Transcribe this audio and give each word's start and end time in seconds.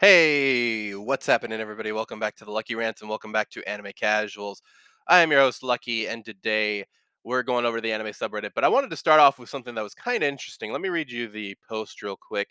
Hey, 0.00 0.94
what's 0.94 1.26
happening, 1.26 1.60
everybody? 1.60 1.92
Welcome 1.92 2.18
back 2.18 2.34
to 2.36 2.46
the 2.46 2.50
Lucky 2.50 2.74
Rants 2.74 3.02
and 3.02 3.10
welcome 3.10 3.32
back 3.32 3.50
to 3.50 3.68
Anime 3.68 3.92
Casuals. 3.94 4.62
I 5.06 5.20
am 5.20 5.30
your 5.30 5.40
host, 5.40 5.62
Lucky, 5.62 6.08
and 6.08 6.24
today 6.24 6.86
we're 7.22 7.42
going 7.42 7.66
over 7.66 7.82
the 7.82 7.92
anime 7.92 8.06
subreddit. 8.06 8.52
But 8.54 8.64
I 8.64 8.68
wanted 8.68 8.88
to 8.88 8.96
start 8.96 9.20
off 9.20 9.38
with 9.38 9.50
something 9.50 9.74
that 9.74 9.82
was 9.82 9.92
kind 9.92 10.22
of 10.22 10.28
interesting. 10.30 10.72
Let 10.72 10.80
me 10.80 10.88
read 10.88 11.10
you 11.10 11.28
the 11.28 11.54
post 11.68 12.00
real 12.00 12.16
quick. 12.16 12.48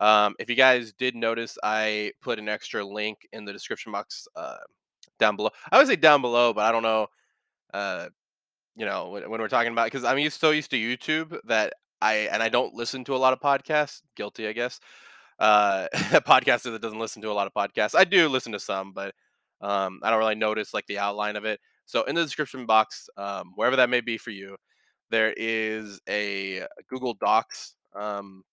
Um, 0.00 0.34
if 0.40 0.50
you 0.50 0.56
guys 0.56 0.92
did 0.92 1.14
notice, 1.14 1.56
I 1.62 2.10
put 2.20 2.40
an 2.40 2.48
extra 2.48 2.84
link 2.84 3.18
in 3.32 3.44
the 3.44 3.52
description 3.52 3.92
box 3.92 4.26
uh, 4.34 4.56
down 5.20 5.36
below. 5.36 5.50
I 5.70 5.78
would 5.78 5.86
say 5.86 5.94
down 5.94 6.22
below, 6.22 6.52
but 6.52 6.64
I 6.64 6.72
don't 6.72 6.82
know. 6.82 7.06
Uh, 7.72 8.08
you 8.74 8.84
know, 8.84 9.10
when, 9.10 9.30
we're 9.30 9.46
talking 9.46 9.70
about 9.70 9.86
because 9.86 10.02
I'm 10.02 10.18
used 10.18 10.40
so 10.40 10.50
used 10.50 10.72
to 10.72 10.76
YouTube 10.76 11.38
that 11.44 11.72
I 12.02 12.28
and 12.32 12.42
I 12.42 12.48
don't 12.48 12.74
listen 12.74 13.04
to 13.04 13.14
a 13.14 13.16
lot 13.16 13.32
of 13.32 13.38
podcasts. 13.38 14.02
Guilty, 14.16 14.48
I 14.48 14.52
guess 14.52 14.80
uh, 15.40 15.88
a 15.92 16.20
podcaster 16.20 16.70
that 16.70 16.82
doesn't 16.82 16.98
listen 16.98 17.22
to 17.22 17.30
a 17.30 17.32
lot 17.32 17.46
of 17.48 17.54
podcasts. 17.54 17.98
I 17.98 18.04
do 18.04 18.28
listen 18.28 18.52
to 18.52 18.60
some, 18.60 18.92
but 18.92 19.14
um, 19.60 20.00
I 20.02 20.10
don't 20.10 20.18
really 20.18 20.34
notice 20.36 20.72
like 20.72 20.86
the 20.86 20.98
outline 20.98 21.36
of 21.36 21.44
it. 21.44 21.60
So 21.86 22.04
in 22.04 22.14
the 22.14 22.22
description 22.22 22.66
box, 22.66 23.08
um, 23.16 23.52
wherever 23.56 23.76
that 23.76 23.90
may 23.90 24.00
be 24.00 24.16
for 24.16 24.30
you, 24.30 24.56
there 25.10 25.34
is 25.36 26.00
a 26.08 26.64
Google 26.88 27.14
Docs, 27.14 27.74
um, 27.98 28.44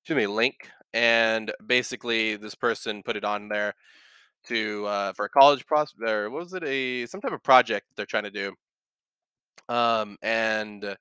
excuse 0.00 0.16
me, 0.16 0.26
link, 0.26 0.70
and 0.94 1.52
basically 1.66 2.36
this 2.36 2.54
person 2.54 3.02
put 3.02 3.16
it 3.16 3.24
on 3.24 3.48
there 3.48 3.74
to 4.46 4.86
uh, 4.86 5.12
for 5.12 5.26
a 5.26 5.28
college 5.28 5.66
pros 5.66 5.92
or 6.00 6.30
what 6.30 6.44
was 6.44 6.54
it 6.54 6.64
a 6.64 7.04
some 7.06 7.20
type 7.20 7.32
of 7.32 7.42
project 7.42 7.86
they're 7.96 8.06
trying 8.06 8.22
to 8.24 8.30
do, 8.30 8.54
um, 9.68 10.16
and 10.22 10.96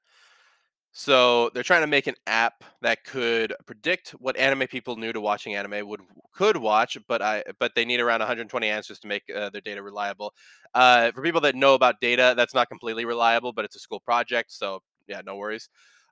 So 0.97 1.49
they're 1.53 1.61
trying 1.63 1.81
to 1.81 1.87
make 1.87 2.07
an 2.07 2.15
app 2.25 2.63
that 2.81 3.03
could 3.03 3.53
predict 3.65 4.11
what 4.11 4.37
anime 4.37 4.65
people 4.65 4.95
new 4.95 5.11
to 5.11 5.19
watching 5.19 5.53
anime 5.53 5.85
would 5.89 5.99
could 6.33 6.55
watch, 6.55 6.97
but 7.09 7.21
I 7.21 7.43
but 7.59 7.75
they 7.75 7.83
need 7.83 7.99
around 7.99 8.21
120 8.21 8.69
answers 8.69 8.99
to 8.99 9.07
make 9.07 9.23
uh, 9.35 9.49
their 9.49 9.59
data 9.59 9.83
reliable. 9.83 10.33
Uh, 10.73 11.11
for 11.11 11.21
people 11.21 11.41
that 11.41 11.53
know 11.53 11.73
about 11.73 11.99
data, 11.99 12.33
that's 12.37 12.53
not 12.53 12.69
completely 12.69 13.03
reliable, 13.03 13.51
but 13.51 13.65
it's 13.65 13.75
a 13.75 13.79
school 13.79 13.99
project, 13.99 14.53
so 14.53 14.79
yeah, 15.05 15.19
no 15.25 15.35
worries. 15.35 15.67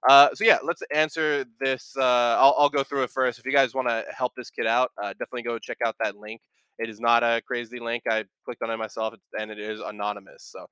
Uh, 0.09 0.27
so 0.33 0.43
yeah, 0.43 0.57
let's 0.61 0.81
answer 0.93 1.45
this. 1.61 1.93
Uh, 1.97 2.35
I'll, 2.37 2.53
I'll 2.59 2.69
go 2.69 2.83
through 2.83 3.03
it 3.03 3.09
first. 3.09 3.39
If 3.39 3.45
you 3.45 3.53
guys 3.53 3.73
want 3.73 3.87
to 3.87 4.03
help 4.13 4.33
this 4.35 4.49
kid 4.49 4.67
out, 4.67 4.91
uh, 5.01 5.13
definitely 5.13 5.43
go 5.43 5.57
check 5.59 5.77
out 5.85 5.95
that 6.03 6.17
link. 6.17 6.41
It 6.79 6.89
is 6.89 6.99
not 6.99 7.23
a 7.23 7.41
crazy 7.45 7.79
link. 7.79 8.03
I 8.09 8.25
clicked 8.45 8.61
on 8.63 8.71
it 8.71 8.77
myself, 8.77 9.13
and 9.39 9.51
it 9.51 9.59
is 9.59 9.79
anonymous. 9.79 10.43
So 10.51 10.67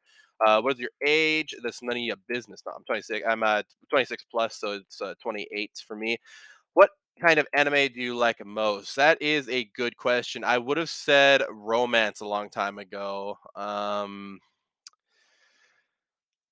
uh, 0.46 0.62
what 0.62 0.74
is 0.74 0.80
your 0.80 0.90
age? 1.06 1.56
That's 1.64 1.82
none 1.84 1.98
of 1.98 2.02
your 2.04 2.16
business. 2.28 2.64
No, 2.66 2.74
I'm 2.76 2.84
26. 2.86 3.26
I'm 3.28 3.44
uh, 3.44 3.64
26 3.90 4.26
plus, 4.32 4.58
so 4.58 4.74
it's 4.74 5.02
uh, 5.02 5.14
28 5.22 5.72
for 5.88 5.96
me. 5.96 6.18
What 6.74 6.90
kind 7.22 7.40
of 7.40 7.48
anime 7.54 7.94
do 7.94 8.02
you 8.02 8.16
like 8.16 8.44
most? 8.46 8.96
That 8.96 9.22
is 9.22 9.50
a 9.50 9.66
good 9.76 9.98
question. 9.98 10.44
I 10.44 10.58
would 10.58 10.78
have 10.78 10.90
said 10.90 11.44
romance 11.50 12.22
a 12.22 12.28
long 12.28 12.50
time 12.50 12.80
ago. 12.80 13.38
Um, 13.56 14.40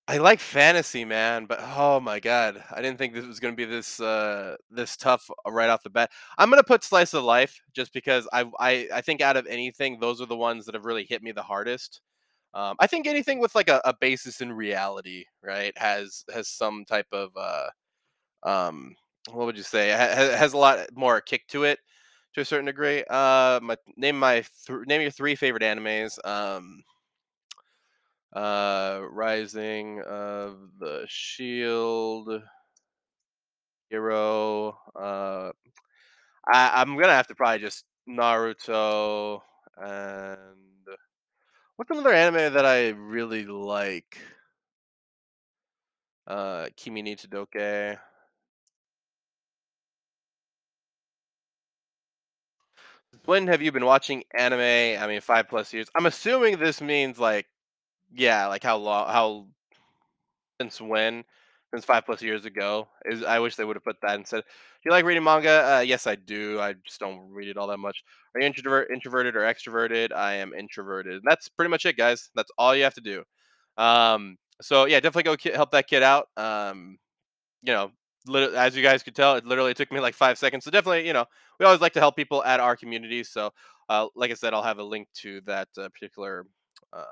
I 0.09 0.17
like 0.17 0.39
fantasy, 0.39 1.05
man, 1.05 1.45
but 1.45 1.59
oh 1.61 1.99
my 1.99 2.19
god, 2.19 2.63
I 2.71 2.81
didn't 2.81 2.97
think 2.97 3.13
this 3.13 3.25
was 3.27 3.39
gonna 3.39 3.53
be 3.55 3.65
this 3.65 3.99
uh 3.99 4.55
this 4.71 4.97
tough 4.97 5.29
uh, 5.45 5.51
right 5.51 5.69
off 5.69 5.83
the 5.83 5.91
bat. 5.91 6.09
I'm 6.39 6.49
gonna 6.49 6.63
put 6.63 6.83
slice 6.83 7.13
of 7.13 7.23
life 7.23 7.61
just 7.73 7.93
because 7.93 8.27
I 8.33 8.45
I 8.59 8.87
I 8.91 9.01
think 9.01 9.21
out 9.21 9.37
of 9.37 9.45
anything, 9.45 9.99
those 9.99 10.19
are 10.19 10.25
the 10.25 10.35
ones 10.35 10.65
that 10.65 10.73
have 10.73 10.85
really 10.85 11.05
hit 11.05 11.21
me 11.21 11.31
the 11.31 11.43
hardest. 11.43 12.01
Um, 12.53 12.77
I 12.79 12.87
think 12.87 13.07
anything 13.07 13.39
with 13.39 13.55
like 13.55 13.69
a, 13.69 13.81
a 13.85 13.95
basis 13.99 14.41
in 14.41 14.53
reality, 14.53 15.25
right, 15.43 15.77
has 15.77 16.25
has 16.33 16.49
some 16.49 16.85
type 16.85 17.07
of 17.13 17.31
uh 17.37 17.69
um 18.43 18.95
what 19.31 19.45
would 19.45 19.57
you 19.57 19.63
say 19.63 19.91
ha- 19.91 19.97
ha- 20.15 20.37
has 20.37 20.53
a 20.53 20.57
lot 20.57 20.79
more 20.95 21.21
kick 21.21 21.47
to 21.49 21.63
it 21.65 21.79
to 22.35 22.41
a 22.41 22.45
certain 22.45 22.65
degree. 22.67 23.03
Uh, 23.09 23.59
my 23.63 23.75
name 23.97 24.19
my 24.19 24.43
th- 24.67 24.79
name 24.87 25.01
your 25.01 25.11
three 25.11 25.35
favorite 25.35 25.63
animes. 25.63 26.17
Um, 26.27 26.83
uh, 28.33 29.01
Rising 29.09 30.01
of 30.01 30.57
the 30.79 31.05
Shield, 31.07 32.41
Hero. 33.89 34.77
Uh, 34.95 35.51
I, 36.51 36.81
I'm 36.81 36.97
gonna 36.97 37.13
have 37.13 37.27
to 37.27 37.35
probably 37.35 37.59
just 37.59 37.85
Naruto 38.07 39.41
and 39.77 40.87
what's 41.75 41.91
another 41.91 42.13
anime 42.13 42.53
that 42.53 42.65
I 42.65 42.89
really 42.89 43.45
like? 43.45 44.17
Uh, 46.27 46.67
Kimi 46.75 47.01
ni 47.01 47.15
Todoke. 47.15 47.97
When 53.25 53.47
have 53.47 53.61
you 53.61 53.71
been 53.71 53.85
watching 53.85 54.23
anime? 54.33 55.01
I 55.01 55.07
mean, 55.07 55.21
five 55.21 55.47
plus 55.47 55.73
years. 55.73 55.87
I'm 55.95 56.05
assuming 56.05 56.57
this 56.57 56.81
means 56.81 57.19
like, 57.19 57.47
yeah, 58.13 58.47
like 58.47 58.63
how 58.63 58.77
long, 58.77 59.07
how 59.07 59.47
since 60.59 60.81
when? 60.81 61.23
Since 61.73 61.85
five 61.85 62.05
plus 62.05 62.21
years 62.21 62.45
ago. 62.45 62.87
Is 63.05 63.23
I 63.23 63.39
wish 63.39 63.55
they 63.55 63.63
would 63.63 63.75
have 63.75 63.83
put 63.83 63.97
that 64.01 64.15
instead. 64.15 64.41
Do 64.41 64.45
you 64.85 64.91
like 64.91 65.05
reading 65.05 65.23
manga? 65.23 65.77
Uh, 65.77 65.79
yes, 65.81 66.07
I 66.07 66.15
do. 66.15 66.59
I 66.59 66.73
just 66.85 66.99
don't 66.99 67.29
read 67.29 67.47
it 67.47 67.57
all 67.57 67.67
that 67.67 67.77
much. 67.77 68.03
Are 68.33 68.41
you 68.41 68.47
introvert, 68.47 68.89
introverted 68.91 69.35
or 69.35 69.41
extroverted? 69.41 70.11
I 70.11 70.35
am 70.35 70.53
introverted. 70.53 71.21
That's 71.27 71.47
pretty 71.47 71.69
much 71.69 71.85
it, 71.85 71.97
guys. 71.97 72.29
That's 72.35 72.51
all 72.57 72.75
you 72.75 72.83
have 72.83 72.95
to 72.95 73.01
do. 73.01 73.23
Um, 73.77 74.37
so 74.61 74.85
yeah, 74.85 74.99
definitely 74.99 75.35
go 75.35 75.55
help 75.55 75.71
that 75.71 75.87
kid 75.87 76.01
out. 76.01 76.27
Um, 76.37 76.97
you 77.61 77.73
know, 77.73 77.91
lit- 78.27 78.53
as 78.53 78.75
you 78.75 78.83
guys 78.83 79.03
could 79.03 79.15
tell, 79.15 79.35
it 79.35 79.45
literally 79.45 79.73
took 79.73 79.91
me 79.91 79.99
like 79.99 80.15
five 80.15 80.37
seconds. 80.37 80.65
So 80.65 80.71
definitely, 80.71 81.05
you 81.05 81.13
know, 81.13 81.25
we 81.59 81.65
always 81.65 81.81
like 81.81 81.93
to 81.93 81.99
help 81.99 82.15
people 82.15 82.43
at 82.43 82.59
our 82.59 82.75
community. 82.75 83.23
So, 83.23 83.51
uh, 83.89 84.07
like 84.15 84.31
I 84.31 84.35
said, 84.35 84.53
I'll 84.53 84.63
have 84.63 84.79
a 84.79 84.83
link 84.83 85.07
to 85.21 85.41
that 85.45 85.67
uh, 85.77 85.89
particular 85.89 86.45
um, 86.93 87.03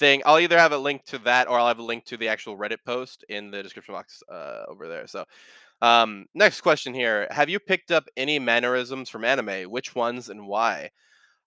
thing. 0.00 0.22
I'll 0.26 0.40
either 0.40 0.58
have 0.58 0.72
a 0.72 0.78
link 0.78 1.04
to 1.06 1.18
that 1.18 1.46
or 1.46 1.60
I'll 1.60 1.68
have 1.68 1.78
a 1.78 1.84
link 1.84 2.04
to 2.06 2.16
the 2.16 2.26
actual 2.26 2.58
Reddit 2.58 2.78
post 2.84 3.24
in 3.28 3.52
the 3.52 3.62
description 3.62 3.94
box 3.94 4.22
uh, 4.32 4.64
over 4.66 4.88
there. 4.88 5.06
So, 5.06 5.24
um, 5.82 6.26
next 6.34 6.62
question 6.62 6.92
here: 6.92 7.28
Have 7.30 7.48
you 7.48 7.60
picked 7.60 7.92
up 7.92 8.08
any 8.16 8.38
mannerisms 8.40 9.08
from 9.08 9.24
anime? 9.24 9.70
Which 9.70 9.94
ones 9.94 10.28
and 10.30 10.48
why? 10.48 10.90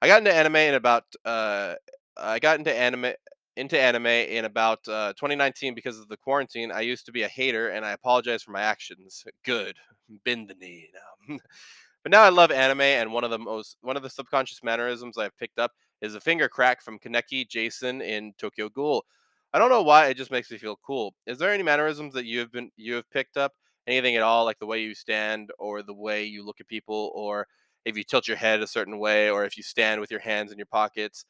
I 0.02 0.08
got 0.08 0.20
into 0.20 0.34
anime 0.34 0.56
in 0.56 0.76
about 0.76 1.04
uh, 1.26 1.74
I 2.16 2.40
got 2.40 2.60
into 2.60 2.74
anime 2.74 3.14
into 3.56 3.80
anime 3.80 4.08
in 4.08 4.46
about 4.46 4.80
uh, 4.88 5.14
2019 5.14 5.76
because 5.76 6.00
of 6.00 6.08
the 6.08 6.18
quarantine. 6.18 6.72
I 6.72 6.82
used 6.82 7.06
to 7.08 7.12
be 7.12 7.24
a 7.24 7.28
hater, 7.28 7.70
and 7.70 7.86
I 7.86 7.92
apologize 7.92 8.44
for 8.44 8.52
my 8.52 8.62
actions. 8.62 9.24
Good, 9.44 9.76
bend 10.24 10.50
the 10.50 10.56
knee 10.56 10.90
now. 10.94 11.38
but 12.04 12.12
now 12.12 12.24
I 12.24 12.30
love 12.30 12.52
anime, 12.52 12.82
and 12.82 13.12
one 13.12 13.24
of 13.24 13.32
the 13.32 13.40
most 13.40 13.78
one 13.82 13.98
of 13.98 14.04
the 14.04 14.10
subconscious 14.10 14.64
mannerisms 14.64 15.18
I've 15.18 15.38
picked 15.38 15.60
up 15.60 15.72
is 16.04 16.16
a 16.16 16.22
finger 16.22 16.50
crack 16.50 16.82
from 16.82 17.00
Kaneki 17.00 17.48
Jason 17.48 18.02
in 18.02 18.34
Tokyo 18.38 18.70
Ghoul. 18.70 19.06
I 19.54 19.60
don't 19.60 19.70
know 19.70 19.82
why 19.82 20.08
it 20.08 20.18
just 20.18 20.32
makes 20.32 20.52
me 20.52 20.58
feel 20.58 20.78
cool. 20.86 21.16
Is 21.26 21.38
there 21.38 21.54
any 21.54 21.64
mannerisms 21.64 22.14
that 22.14 22.26
you 22.26 22.40
have 22.40 22.52
been 22.52 22.70
you 22.76 22.96
have 22.96 23.10
picked 23.10 23.38
up? 23.38 23.54
Anything 23.88 24.16
at 24.16 24.22
all, 24.22 24.46
like 24.46 24.60
the 24.60 24.66
way 24.66 24.82
you 24.82 24.94
stand 24.94 25.52
or 25.58 25.82
the 25.82 25.94
way 25.94 26.26
you 26.26 26.46
look 26.46 26.60
at 26.60 26.68
people, 26.68 27.12
or 27.16 27.48
if 27.86 27.98
you 27.98 28.04
tilt 28.04 28.28
your 28.28 28.38
head 28.38 28.62
a 28.62 28.68
certain 28.68 29.00
way, 29.00 29.30
or 29.30 29.46
if 29.46 29.58
you 29.58 29.64
stand 29.64 30.02
with 30.02 30.12
your 30.12 30.20
hands 30.20 30.52
in 30.52 30.58
your 30.58 30.68
pockets. 30.68 31.26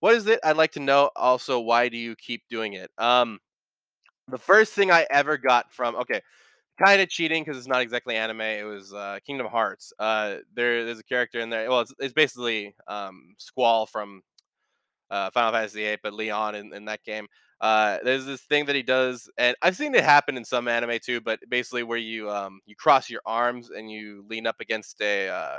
What 0.00 0.14
is 0.14 0.26
it? 0.26 0.40
I'd 0.44 0.56
like 0.56 0.72
to 0.72 0.80
know. 0.80 1.10
Also, 1.16 1.58
why 1.58 1.88
do 1.88 1.96
you 1.96 2.14
keep 2.16 2.42
doing 2.48 2.74
it? 2.74 2.90
Um, 2.98 3.40
the 4.28 4.38
first 4.38 4.74
thing 4.74 4.90
I 4.90 5.06
ever 5.10 5.38
got 5.38 5.72
from 5.72 5.96
okay, 5.96 6.20
kind 6.78 7.00
of 7.00 7.08
cheating 7.08 7.44
because 7.44 7.58
it's 7.58 7.66
not 7.66 7.82
exactly 7.82 8.16
anime. 8.16 8.40
It 8.40 8.64
was 8.64 8.92
uh, 8.94 9.18
Kingdom 9.26 9.46
Hearts. 9.46 9.92
Uh, 9.98 10.36
there, 10.54 10.84
there's 10.84 10.98
a 11.00 11.04
character 11.04 11.40
in 11.40 11.50
there. 11.50 11.68
Well, 11.68 11.80
it's, 11.80 11.94
it's 11.98 12.14
basically 12.14 12.74
um, 12.86 13.34
Squall 13.38 13.86
from 13.86 14.22
uh, 15.10 15.30
Final 15.30 15.52
Fantasy 15.52 15.84
VIII, 15.84 15.98
but 16.02 16.14
Leon 16.14 16.54
in, 16.54 16.72
in 16.74 16.84
that 16.86 17.04
game. 17.04 17.26
Uh, 17.60 17.98
there's 18.04 18.24
this 18.24 18.42
thing 18.42 18.66
that 18.66 18.76
he 18.76 18.82
does, 18.82 19.28
and 19.36 19.56
I've 19.62 19.76
seen 19.76 19.94
it 19.94 20.04
happen 20.04 20.36
in 20.36 20.44
some 20.44 20.68
anime 20.68 20.98
too. 21.04 21.20
But 21.20 21.40
basically, 21.48 21.82
where 21.82 21.98
you 21.98 22.30
um, 22.30 22.60
you 22.66 22.76
cross 22.76 23.10
your 23.10 23.22
arms 23.26 23.70
and 23.70 23.90
you 23.90 24.24
lean 24.28 24.46
up 24.46 24.56
against 24.60 25.00
a 25.00 25.28
uh, 25.28 25.58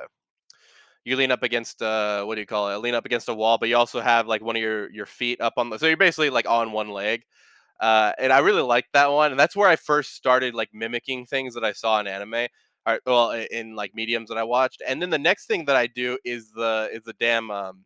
you 1.06 1.16
lean 1.16 1.32
up 1.32 1.44
against 1.44 1.82
uh 1.82 2.24
what 2.24 2.36
do 2.36 2.42
you 2.42 2.48
call 2.48 2.70
it? 2.70 2.78
Lean 2.78 2.96
up 2.96 3.06
against 3.06 3.30
a 3.30 3.34
wall, 3.34 3.58
but 3.58 3.70
you 3.70 3.78
also 3.78 4.00
have 4.02 4.28
like 4.28 4.42
one 4.42 4.56
of 4.56 4.62
your 4.62 4.92
your 4.92 5.06
feet 5.06 5.42
up 5.42 5.54
on 5.58 5.70
the 5.70 5.80
so 5.80 5.88
you're 5.88 5.98
basically 5.98 6.30
like 6.30 6.48
on 6.48 6.72
one 6.72 6.90
leg. 6.90 7.24
Uh 7.80 8.12
and 8.20 8.32
I 8.34 8.40
really 8.40 8.62
liked 8.62 8.90
that 8.94 9.12
one. 9.12 9.32
And 9.32 9.40
that's 9.40 9.56
where 9.56 9.70
I 9.70 9.76
first 9.76 10.16
started 10.16 10.54
like 10.56 10.70
mimicking 10.74 11.26
things 11.26 11.54
that 11.56 11.64
I 11.64 11.72
saw 11.74 12.00
in 12.00 12.08
anime. 12.08 12.48
Or, 12.88 13.00
well, 13.06 13.32
in 13.32 13.76
like 13.76 13.94
mediums 13.94 14.30
that 14.30 14.38
I 14.38 14.44
watched. 14.44 14.82
And 14.88 15.02
then 15.02 15.10
the 15.10 15.20
next 15.20 15.48
thing 15.48 15.66
that 15.66 15.76
I 15.76 15.88
do 15.88 16.18
is 16.26 16.52
the 16.52 16.90
is 16.92 17.04
the 17.04 17.14
damn 17.14 17.52
um 17.52 17.86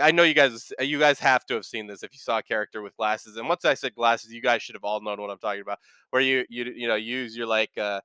I 0.00 0.10
know 0.10 0.24
you 0.24 0.34
guys 0.34 0.72
you 0.80 0.98
guys 0.98 1.18
have 1.20 1.46
to 1.46 1.54
have 1.54 1.64
seen 1.64 1.86
this 1.86 2.02
if 2.02 2.12
you 2.12 2.18
saw 2.18 2.38
a 2.38 2.42
character 2.42 2.82
with 2.82 2.96
glasses. 2.96 3.36
And 3.36 3.48
once 3.48 3.64
I 3.64 3.74
said 3.74 3.94
glasses, 3.94 4.32
you 4.32 4.42
guys 4.42 4.62
should 4.62 4.74
have 4.74 4.84
all 4.84 5.00
known 5.00 5.20
what 5.20 5.30
I'm 5.30 5.38
talking 5.38 5.62
about. 5.62 5.78
Where 6.10 6.22
you 6.22 6.44
you 6.48 6.64
you 6.76 6.88
know 6.88 6.96
use 6.96 7.36
your 7.36 7.46
like 7.46 7.76
uh 7.78 8.00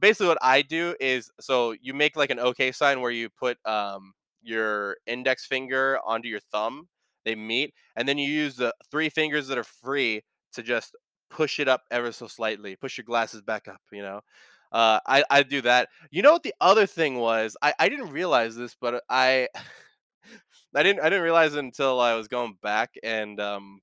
basically 0.00 0.28
what 0.28 0.38
I 0.42 0.62
do 0.62 0.94
is 1.00 1.30
so 1.40 1.74
you 1.80 1.94
make 1.94 2.16
like 2.16 2.30
an 2.30 2.38
OK 2.38 2.72
sign 2.72 3.00
where 3.00 3.10
you 3.10 3.28
put 3.30 3.58
um 3.66 4.12
your 4.42 4.96
index 5.06 5.46
finger 5.46 5.98
onto 6.06 6.28
your 6.28 6.40
thumb, 6.52 6.88
they 7.24 7.34
meet, 7.34 7.74
and 7.96 8.08
then 8.08 8.18
you 8.18 8.28
use 8.30 8.56
the 8.56 8.74
three 8.90 9.10
fingers 9.10 9.48
that 9.48 9.58
are 9.58 9.64
free 9.64 10.22
to 10.52 10.62
just 10.62 10.96
push 11.30 11.60
it 11.60 11.68
up 11.68 11.82
ever 11.90 12.12
so 12.12 12.26
slightly, 12.26 12.76
push 12.76 12.98
your 12.98 13.04
glasses 13.04 13.42
back 13.42 13.68
up, 13.68 13.80
you 13.92 14.02
know. 14.02 14.20
Uh, 14.72 15.00
I 15.06 15.24
I 15.30 15.42
do 15.42 15.60
that. 15.62 15.88
You 16.10 16.22
know 16.22 16.32
what 16.32 16.42
the 16.44 16.54
other 16.60 16.86
thing 16.86 17.16
was? 17.18 17.56
I 17.62 17.74
I 17.78 17.88
didn't 17.88 18.10
realize 18.10 18.56
this, 18.56 18.76
but 18.80 19.02
I 19.10 19.48
I 20.74 20.82
didn't 20.82 21.00
I 21.00 21.04
didn't 21.10 21.24
realize 21.24 21.54
it 21.54 21.58
until 21.60 22.00
I 22.00 22.14
was 22.14 22.28
going 22.28 22.56
back 22.62 22.94
and 23.02 23.40
um 23.40 23.80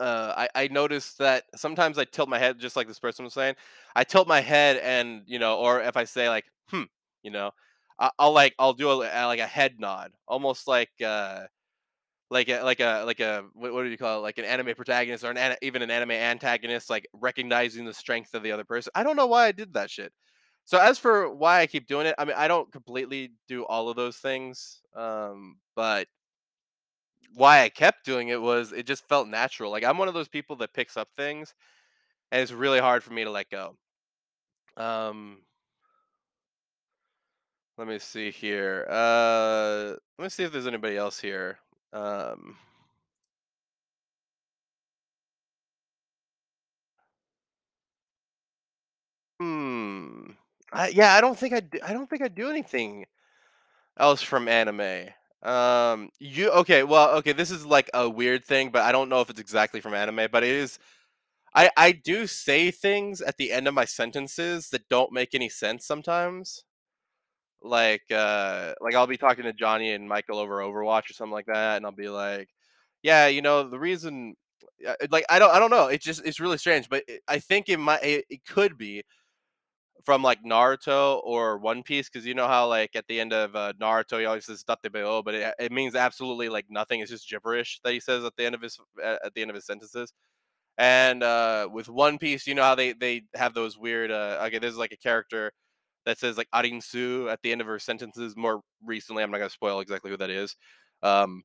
uh 0.00 0.46
I 0.54 0.64
I 0.64 0.68
noticed 0.68 1.18
that 1.18 1.44
sometimes 1.56 1.98
I 1.98 2.04
tilt 2.04 2.28
my 2.28 2.38
head 2.38 2.58
just 2.58 2.76
like 2.76 2.86
this 2.86 3.00
person 3.00 3.24
was 3.24 3.34
saying. 3.34 3.56
I 3.96 4.04
tilt 4.04 4.28
my 4.28 4.40
head 4.40 4.76
and 4.78 5.22
you 5.26 5.38
know, 5.38 5.56
or 5.58 5.80
if 5.82 5.96
I 5.96 6.04
say 6.04 6.28
like 6.28 6.44
hmm, 6.70 6.84
you 7.22 7.30
know, 7.30 7.50
I, 7.98 8.10
I'll 8.18 8.32
like 8.32 8.54
I'll 8.58 8.74
do 8.74 8.90
a, 8.90 8.94
like 9.26 9.40
a 9.40 9.46
head 9.46 9.80
nod, 9.80 10.12
almost 10.28 10.68
like 10.68 10.90
uh 11.04 11.44
like 12.30 12.48
a 12.48 12.62
like 12.62 12.80
a 12.80 13.04
like 13.06 13.20
a 13.20 13.44
what, 13.54 13.72
what 13.72 13.82
do 13.84 13.88
you 13.88 13.96
call 13.96 14.18
it? 14.18 14.22
Like 14.22 14.38
an 14.38 14.44
anime 14.44 14.74
protagonist 14.74 15.24
or 15.24 15.30
an 15.30 15.56
even 15.62 15.82
an 15.82 15.90
anime 15.90 16.10
antagonist, 16.12 16.90
like 16.90 17.06
recognizing 17.12 17.84
the 17.84 17.94
strength 17.94 18.34
of 18.34 18.42
the 18.42 18.52
other 18.52 18.64
person. 18.64 18.90
I 18.94 19.02
don't 19.02 19.16
know 19.16 19.26
why 19.26 19.46
I 19.46 19.52
did 19.52 19.72
that 19.74 19.90
shit. 19.90 20.12
So 20.64 20.78
as 20.78 20.98
for 20.98 21.34
why 21.34 21.60
I 21.60 21.66
keep 21.66 21.86
doing 21.86 22.06
it, 22.06 22.14
I 22.18 22.26
mean, 22.26 22.34
I 22.36 22.46
don't 22.46 22.70
completely 22.70 23.32
do 23.48 23.64
all 23.64 23.88
of 23.88 23.96
those 23.96 24.18
things, 24.18 24.80
um, 24.94 25.56
but 25.74 26.06
why 27.34 27.62
I 27.62 27.70
kept 27.70 28.04
doing 28.04 28.28
it 28.28 28.40
was 28.40 28.72
it 28.72 28.86
just 28.86 29.08
felt 29.08 29.28
natural. 29.28 29.70
Like 29.70 29.84
I'm 29.84 29.96
one 29.96 30.08
of 30.08 30.14
those 30.14 30.28
people 30.28 30.56
that 30.56 30.74
picks 30.74 30.96
up 30.98 31.08
things, 31.16 31.54
and 32.30 32.42
it's 32.42 32.52
really 32.52 32.80
hard 32.80 33.02
for 33.02 33.12
me 33.14 33.24
to 33.24 33.30
let 33.30 33.48
go. 33.48 33.76
Um, 34.76 35.38
let 37.78 37.88
me 37.88 37.98
see 37.98 38.30
here. 38.30 38.86
Uh, 38.90 39.94
let 40.18 40.24
me 40.24 40.28
see 40.28 40.42
if 40.44 40.52
there's 40.52 40.66
anybody 40.66 40.96
else 40.96 41.18
here. 41.20 41.58
Um, 41.92 42.56
hmm. 49.40 50.30
I, 50.72 50.88
yeah, 50.88 51.14
I 51.14 51.20
don't 51.20 51.38
think 51.38 51.54
I 51.54 51.60
do, 51.60 51.78
I 51.82 51.92
don't 51.92 52.08
think 52.08 52.22
I 52.22 52.28
do 52.28 52.50
anything 52.50 53.06
else 53.98 54.22
from 54.22 54.48
anime. 54.48 55.08
Um, 55.42 56.10
you 56.20 56.50
okay? 56.50 56.84
Well, 56.84 57.10
okay. 57.18 57.32
This 57.32 57.50
is 57.50 57.66
like 57.66 57.90
a 57.94 58.08
weird 58.08 58.44
thing, 58.44 58.70
but 58.70 58.82
I 58.82 58.92
don't 58.92 59.08
know 59.10 59.20
if 59.22 59.30
it's 59.30 59.40
exactly 59.40 59.80
from 59.80 59.94
anime. 59.94 60.28
But 60.32 60.44
it 60.44 60.50
is. 60.50 60.78
I 61.54 61.70
I 61.76 61.92
do 61.92 62.26
say 62.28 62.70
things 62.72 63.22
at 63.22 63.38
the 63.38 63.52
end 63.52 63.68
of 63.68 63.74
my 63.74 63.84
sentences 63.86 64.70
that 64.70 64.88
don't 64.90 65.12
make 65.12 65.34
any 65.34 65.48
sense 65.50 65.86
sometimes. 65.86 66.64
Like 67.62 68.02
uh, 68.12 68.74
like 68.80 68.94
I'll 68.94 69.06
be 69.08 69.16
talking 69.16 69.44
to 69.44 69.52
Johnny 69.52 69.92
and 69.92 70.08
Michael 70.08 70.38
over 70.38 70.58
Overwatch 70.58 71.10
or 71.10 71.14
something 71.14 71.32
like 71.32 71.46
that, 71.46 71.76
and 71.78 71.86
I'll 71.86 71.92
be 71.92 72.08
like, 72.08 72.48
"Yeah, 73.02 73.26
you 73.28 73.42
know, 73.42 73.64
the 73.68 73.78
reason." 73.78 74.34
uh, 74.86 74.94
Like 75.10 75.24
I 75.28 75.38
don't 75.40 75.50
I 75.52 75.58
don't 75.58 75.70
know. 75.70 75.88
It's 75.88 76.04
just 76.04 76.24
it's 76.24 76.40
really 76.40 76.58
strange, 76.58 76.88
but 76.88 77.02
it, 77.08 77.22
I 77.28 77.38
think 77.40 77.68
it 77.68 77.78
might 77.78 78.02
it, 78.04 78.24
it 78.30 78.44
could 78.46 78.78
be 78.78 79.02
from 80.04 80.22
like 80.22 80.42
Naruto 80.44 81.20
or 81.24 81.58
One 81.58 81.82
Piece, 81.82 82.08
because 82.08 82.24
you 82.26 82.34
know 82.34 82.46
how 82.48 82.68
like 82.68 82.94
at 82.96 83.06
the 83.08 83.20
end 83.20 83.32
of 83.32 83.54
uh, 83.56 83.72
Naruto 83.80 84.18
he 84.20 84.26
always 84.26 84.46
says 84.46 84.64
"oh," 84.68 85.22
but 85.22 85.34
it, 85.34 85.54
it 85.58 85.72
means 85.72 85.94
absolutely 85.94 86.48
like 86.48 86.66
nothing. 86.70 87.00
It's 87.00 87.10
just 87.10 87.28
gibberish 87.28 87.80
that 87.84 87.92
he 87.92 88.00
says 88.00 88.24
at 88.24 88.34
the 88.36 88.46
end 88.46 88.54
of 88.54 88.62
his 88.62 88.78
at 89.02 89.20
at 89.26 89.34
the 89.34 89.42
end 89.42 89.50
of 89.50 89.54
his 89.54 89.66
sentences. 89.66 90.12
And 90.78 91.22
uh, 91.24 91.68
with 91.72 91.88
One 91.88 92.18
Piece, 92.18 92.46
you 92.46 92.54
know 92.54 92.62
how 92.64 92.74
they 92.76 92.92
they 92.94 93.24
have 93.34 93.54
those 93.54 93.78
weird. 93.78 94.10
Uh, 94.12 94.42
okay, 94.46 94.58
there's 94.58 94.76
like 94.78 94.92
a 94.92 94.96
character 94.98 95.52
that 96.08 96.18
says 96.18 96.38
like 96.38 96.48
Arinsu 96.54 97.30
at 97.30 97.40
the 97.42 97.52
end 97.52 97.60
of 97.60 97.66
her 97.66 97.78
sentences. 97.78 98.36
More 98.36 98.62
recently, 98.84 99.22
I'm 99.22 99.30
not 99.30 99.38
gonna 99.38 99.50
spoil 99.50 99.80
exactly 99.80 100.10
who 100.10 100.16
that 100.16 100.30
is. 100.30 100.56
Um, 101.02 101.42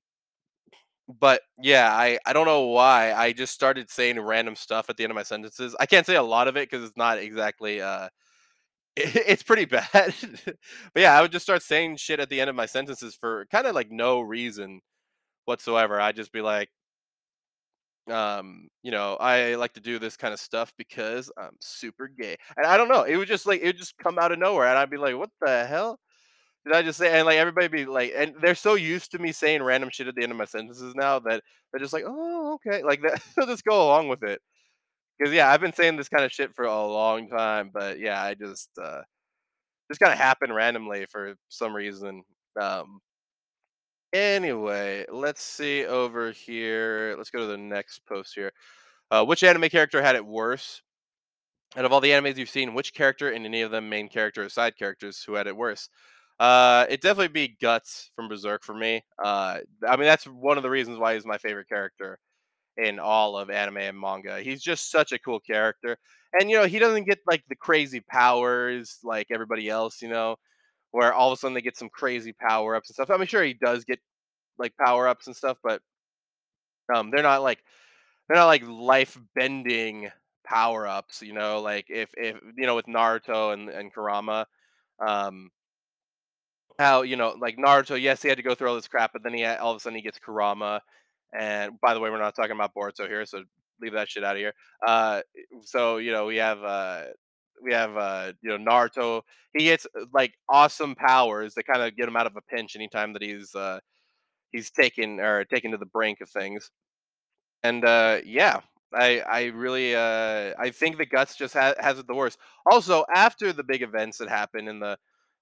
but 1.20 1.42
yeah, 1.62 1.92
I 1.94 2.18
I 2.26 2.34
don't 2.34 2.46
know 2.46 2.68
why 2.68 3.14
I 3.14 3.34
just 3.34 3.54
started 3.54 3.90
saying 3.90 4.20
random 4.20 4.56
stuff 4.56 4.90
at 4.90 4.98
the 4.98 5.04
end 5.04 5.12
of 5.12 5.16
my 5.16 5.24
sentences. 5.24 5.76
I 5.80 5.86
can't 5.86 6.06
say 6.06 6.16
a 6.16 6.24
lot 6.24 6.48
of 6.48 6.56
it 6.58 6.70
because 6.70 6.88
it's 6.88 6.98
not 6.98 7.18
exactly 7.18 7.82
uh 7.82 8.10
it's 8.96 9.44
pretty 9.44 9.66
bad. 9.66 9.86
but 10.46 10.56
yeah, 10.96 11.18
I 11.18 11.22
would 11.22 11.32
just 11.32 11.46
start 11.46 11.64
saying 11.64 11.98
shit 11.98 12.20
at 12.20 12.30
the 12.30 12.40
end 12.42 12.50
of 12.50 12.56
my 12.56 12.66
sentences 12.68 13.16
for 13.16 13.46
kind 13.52 13.68
of 13.68 13.76
like 13.76 13.92
no 13.92 14.22
reason 14.22 14.82
whatsoever. 15.46 16.00
I'd 16.00 16.16
just 16.16 16.32
be 16.32 16.42
like, 16.42 16.70
um, 18.10 18.68
you 18.82 18.92
know, 18.92 19.16
I 19.16 19.56
like 19.56 19.74
to 19.74 19.80
do 19.80 20.00
this 20.00 20.18
kind 20.18 20.34
of 20.34 20.40
stuff 20.40 20.74
because 20.78 21.32
I'm 21.38 21.56
super 21.62 22.08
gay. 22.08 22.36
And 22.58 22.66
I 22.66 22.78
don't 22.78 22.90
know, 22.90 23.04
it 23.04 23.18
would 23.18 23.28
just 23.28 23.46
like 23.46 23.62
it 23.62 23.68
would 23.68 23.78
just 23.78 23.98
come 23.98 24.20
out 24.20 24.32
of 24.32 24.40
nowhere 24.40 24.68
and 24.68 24.78
I'd 24.78 24.90
be 24.90 24.98
like, 24.98 25.18
what 25.18 25.30
the 25.42 25.66
hell? 25.66 26.00
Did 26.66 26.76
I 26.76 26.82
just 26.82 26.98
say 26.98 27.18
and 27.18 27.26
like 27.26 27.38
everybody 27.38 27.68
be 27.68 27.86
like 27.86 28.14
and 28.16 28.36
they're 28.42 28.56
so 28.56 28.76
used 28.76 29.12
to 29.12 29.20
me 29.20 29.32
saying 29.32 29.64
random 29.64 29.90
shit 29.92 30.08
at 30.08 30.16
the 30.16 30.24
end 30.24 30.32
of 30.32 30.38
my 30.38 30.46
sentences 30.46 30.94
now 30.96 31.20
that 31.20 31.44
they're 31.72 31.80
just 31.80 31.94
like, 31.94 32.06
oh, 32.08 32.56
okay. 32.56 32.84
Like 32.84 33.02
that 33.04 33.22
they'll 33.38 33.48
just 33.48 33.66
go 33.66 33.84
along 33.86 34.10
with 34.10 34.24
it. 34.24 34.42
Because 35.18 35.34
yeah, 35.34 35.50
I've 35.50 35.62
been 35.62 35.74
saying 35.74 35.98
this 35.98 36.10
kind 36.10 36.26
of 36.26 36.32
shit 36.32 36.54
for 36.56 36.66
a 36.66 36.86
long 36.86 37.30
time, 37.30 37.72
but 37.74 38.00
yeah, 38.00 38.22
I 38.22 38.34
just 38.36 38.70
uh 38.82 39.02
just 39.90 40.00
kind 40.00 40.12
of 40.14 40.20
happened 40.20 40.56
randomly 40.56 41.06
for 41.06 41.36
some 41.50 41.76
reason. 41.76 42.24
Um, 42.60 43.00
anyway, 44.14 45.06
let's 45.12 45.44
see 45.44 45.86
over 45.86 46.32
here. 46.32 47.16
Let's 47.18 47.30
go 47.30 47.40
to 47.40 47.46
the 47.48 47.58
next 47.58 48.06
post 48.08 48.34
here. 48.36 48.52
Uh, 49.12 49.26
which 49.26 49.44
anime 49.44 49.70
character 49.70 50.02
had 50.02 50.16
it 50.16 50.26
worse? 50.26 50.82
Out 51.76 51.86
of 51.86 51.92
all 51.94 52.02
the 52.02 52.12
animes 52.12 52.38
you've 52.38 52.50
seen, 52.50 52.74
which 52.76 52.94
character 52.94 53.32
and 53.32 53.46
any 53.46 53.62
of 53.62 53.72
them 53.72 53.90
main 53.90 54.08
character 54.10 54.44
or 54.44 54.50
side 54.50 54.78
characters 54.78 55.24
who 55.26 55.34
had 55.34 55.48
it 55.48 55.58
worse? 55.58 55.90
Uh, 56.40 56.86
it 56.90 57.02
definitely 57.02 57.30
be 57.30 57.58
Guts 57.62 58.12
from 58.16 58.28
Berserk 58.28 58.64
for 58.64 58.76
me. 58.76 59.04
Uh, 59.24 59.60
I 59.88 59.96
mean 59.98 60.06
that's 60.06 60.26
one 60.26 60.58
of 60.58 60.64
the 60.64 60.70
reasons 60.70 61.00
why 61.00 61.16
he's 61.16 61.26
my 61.26 61.38
favorite 61.38 61.70
character 61.70 62.20
in 62.78 63.00
all 63.00 63.38
of 63.38 63.50
anime 63.50 63.78
and 63.78 64.00
manga. 64.00 64.42
He's 64.42 64.62
just 64.62 64.92
such 64.92 65.12
a 65.12 65.20
cool 65.20 65.40
character. 65.40 65.98
And 66.40 66.50
you 66.50 66.58
know, 66.58 66.66
he 66.66 66.80
doesn't 66.80 67.06
get 67.06 67.20
like 67.28 67.44
the 67.50 67.56
crazy 67.56 68.02
powers 68.02 69.00
like 69.04 69.28
everybody 69.32 69.70
else, 69.70 70.02
you 70.02 70.10
know, 70.10 70.38
where 70.94 71.12
all 71.14 71.32
of 71.32 71.38
a 71.38 71.40
sudden 71.40 71.56
they 71.56 71.62
get 71.62 71.76
some 71.76 71.90
crazy 71.90 72.34
power 72.34 72.76
ups 72.76 72.90
and 72.90 72.94
stuff. 72.94 73.10
I'm 73.10 73.26
sure 73.26 73.44
he 73.44 73.56
does 73.56 73.84
get 73.84 74.00
like 74.60 74.74
power 74.78 75.08
ups 75.08 75.28
and 75.28 75.36
stuff, 75.36 75.58
but 75.64 75.82
um 76.96 77.12
they're 77.12 77.24
not 77.24 77.42
like 77.42 77.64
they're 78.30 78.38
not 78.38 78.46
like 78.46 78.64
life 78.68 79.18
bending 79.36 80.10
power 80.46 80.88
ups, 80.88 81.22
you 81.22 81.34
know, 81.34 81.62
like 81.62 81.88
if 81.90 82.12
if 82.16 82.38
you 82.58 82.68
know 82.68 82.76
with 82.76 82.86
Naruto 82.86 83.54
and, 83.54 83.70
and 83.70 83.94
Kurama. 83.94 84.46
Um 85.06 85.50
how, 86.80 87.04
you 87.04 87.16
know, 87.16 87.36
like 87.40 87.58
Naruto, 87.58 88.00
yes, 88.02 88.22
he 88.22 88.30
had 88.30 88.38
to 88.38 88.44
go 88.44 88.56
through 88.56 88.70
all 88.70 88.76
this 88.76 88.88
crap, 88.88 89.14
but 89.14 89.24
then 89.24 89.34
he 89.34 89.42
had, 89.42 89.60
all 89.60 89.72
of 89.72 89.78
a 89.78 89.80
sudden 89.80 89.96
he 89.96 90.02
gets 90.02 90.20
Kurama. 90.20 90.82
And 91.38 91.80
by 91.82 91.94
the 91.94 92.00
way, 92.00 92.10
we're 92.10 92.20
not 92.20 92.36
talking 92.36 92.52
about 92.54 92.74
Boruto 92.76 93.08
here, 93.08 93.26
so 93.26 93.44
leave 93.82 93.94
that 93.94 94.10
shit 94.10 94.24
out 94.24 94.36
of 94.36 94.40
here. 94.40 94.54
Uh, 94.86 95.22
so 95.64 95.98
you 95.98 96.12
know, 96.12 96.26
we 96.26 96.38
have 96.38 96.64
uh, 96.64 97.04
we 97.64 97.74
have 97.74 97.96
uh, 97.98 98.34
you 98.42 98.58
know 98.58 98.72
Naruto. 98.72 99.22
He 99.58 99.66
gets 99.66 99.88
uh, 100.00 100.06
like 100.14 100.34
awesome 100.50 100.96
powers 100.96 101.54
that 101.56 101.66
kind 101.66 101.82
of 101.82 101.96
get 101.96 102.08
him 102.08 102.16
out 102.18 102.28
of 102.28 102.36
a 102.36 102.42
pinch 102.42 102.76
anytime 102.76 103.14
that 103.14 103.22
he's 103.22 103.54
uh, 103.56 103.80
he's 104.52 104.72
taken 104.72 105.20
or 105.20 105.46
taken 105.46 105.72
to 105.72 105.78
the 105.78 105.86
brink 105.88 106.22
of 106.22 106.30
things. 106.30 106.72
And 107.64 107.86
uh, 107.86 108.20
yeah, 108.26 108.60
I 108.94 109.20
I 109.22 109.44
really 109.46 109.96
uh, 109.96 110.54
I 110.60 110.70
think 110.72 110.98
the 110.98 111.06
Guts 111.06 111.36
just 111.36 111.54
ha- 111.54 111.76
has 111.80 112.00
it 112.00 112.08
the 112.08 112.16
worst. 112.16 112.38
Also, 112.72 113.06
after 113.16 113.54
the 113.54 113.64
big 113.64 113.82
events 113.82 114.18
that 114.18 114.30
happen 114.30 114.68
in 114.68 114.80
the 114.80 114.98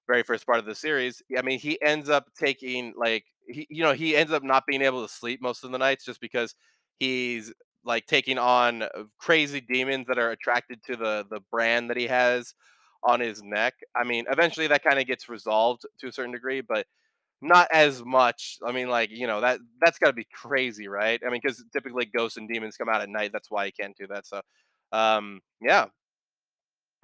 very 0.08 0.22
first 0.22 0.46
part 0.46 0.58
of 0.58 0.66
the 0.66 0.74
series, 0.74 1.22
I 1.36 1.42
mean, 1.42 1.58
he 1.58 1.80
ends 1.82 2.08
up 2.08 2.26
taking 2.38 2.94
like 2.96 3.24
he 3.48 3.66
you 3.70 3.82
know 3.82 3.92
he 3.92 4.16
ends 4.16 4.32
up 4.32 4.42
not 4.44 4.64
being 4.66 4.82
able 4.82 5.02
to 5.06 5.12
sleep 5.12 5.42
most 5.42 5.64
of 5.64 5.72
the 5.72 5.78
nights 5.78 6.04
just 6.04 6.20
because 6.20 6.54
he's 6.98 7.52
like 7.84 8.06
taking 8.06 8.38
on 8.38 8.82
uh, 8.82 8.88
crazy 9.18 9.60
demons 9.60 10.06
that 10.08 10.18
are 10.18 10.30
attracted 10.30 10.82
to 10.84 10.96
the 10.96 11.26
the 11.30 11.40
brand 11.50 11.90
that 11.90 11.96
he 11.96 12.06
has 12.06 12.54
on 13.04 13.20
his 13.20 13.42
neck. 13.42 13.74
I 13.96 14.04
mean, 14.04 14.24
eventually 14.30 14.68
that 14.68 14.84
kind 14.84 14.98
of 15.00 15.06
gets 15.06 15.28
resolved 15.28 15.82
to 16.00 16.08
a 16.08 16.12
certain 16.12 16.32
degree, 16.32 16.60
but 16.60 16.86
not 17.42 17.68
as 17.72 18.04
much. 18.04 18.58
I 18.66 18.72
mean, 18.72 18.88
like, 18.88 19.10
you 19.10 19.26
know, 19.26 19.40
that 19.42 19.60
that's 19.80 19.98
gotta 19.98 20.12
be 20.14 20.26
crazy, 20.32 20.88
right? 20.88 21.20
I 21.26 21.30
mean, 21.30 21.40
because 21.42 21.64
typically 21.72 22.06
ghosts 22.06 22.38
and 22.38 22.48
demons 22.48 22.76
come 22.76 22.88
out 22.88 23.02
at 23.02 23.08
night, 23.10 23.32
that's 23.32 23.50
why 23.50 23.66
he 23.66 23.72
can't 23.72 23.96
do 23.96 24.06
that, 24.08 24.26
so, 24.26 24.40
um, 24.92 25.40
yeah. 25.60 25.86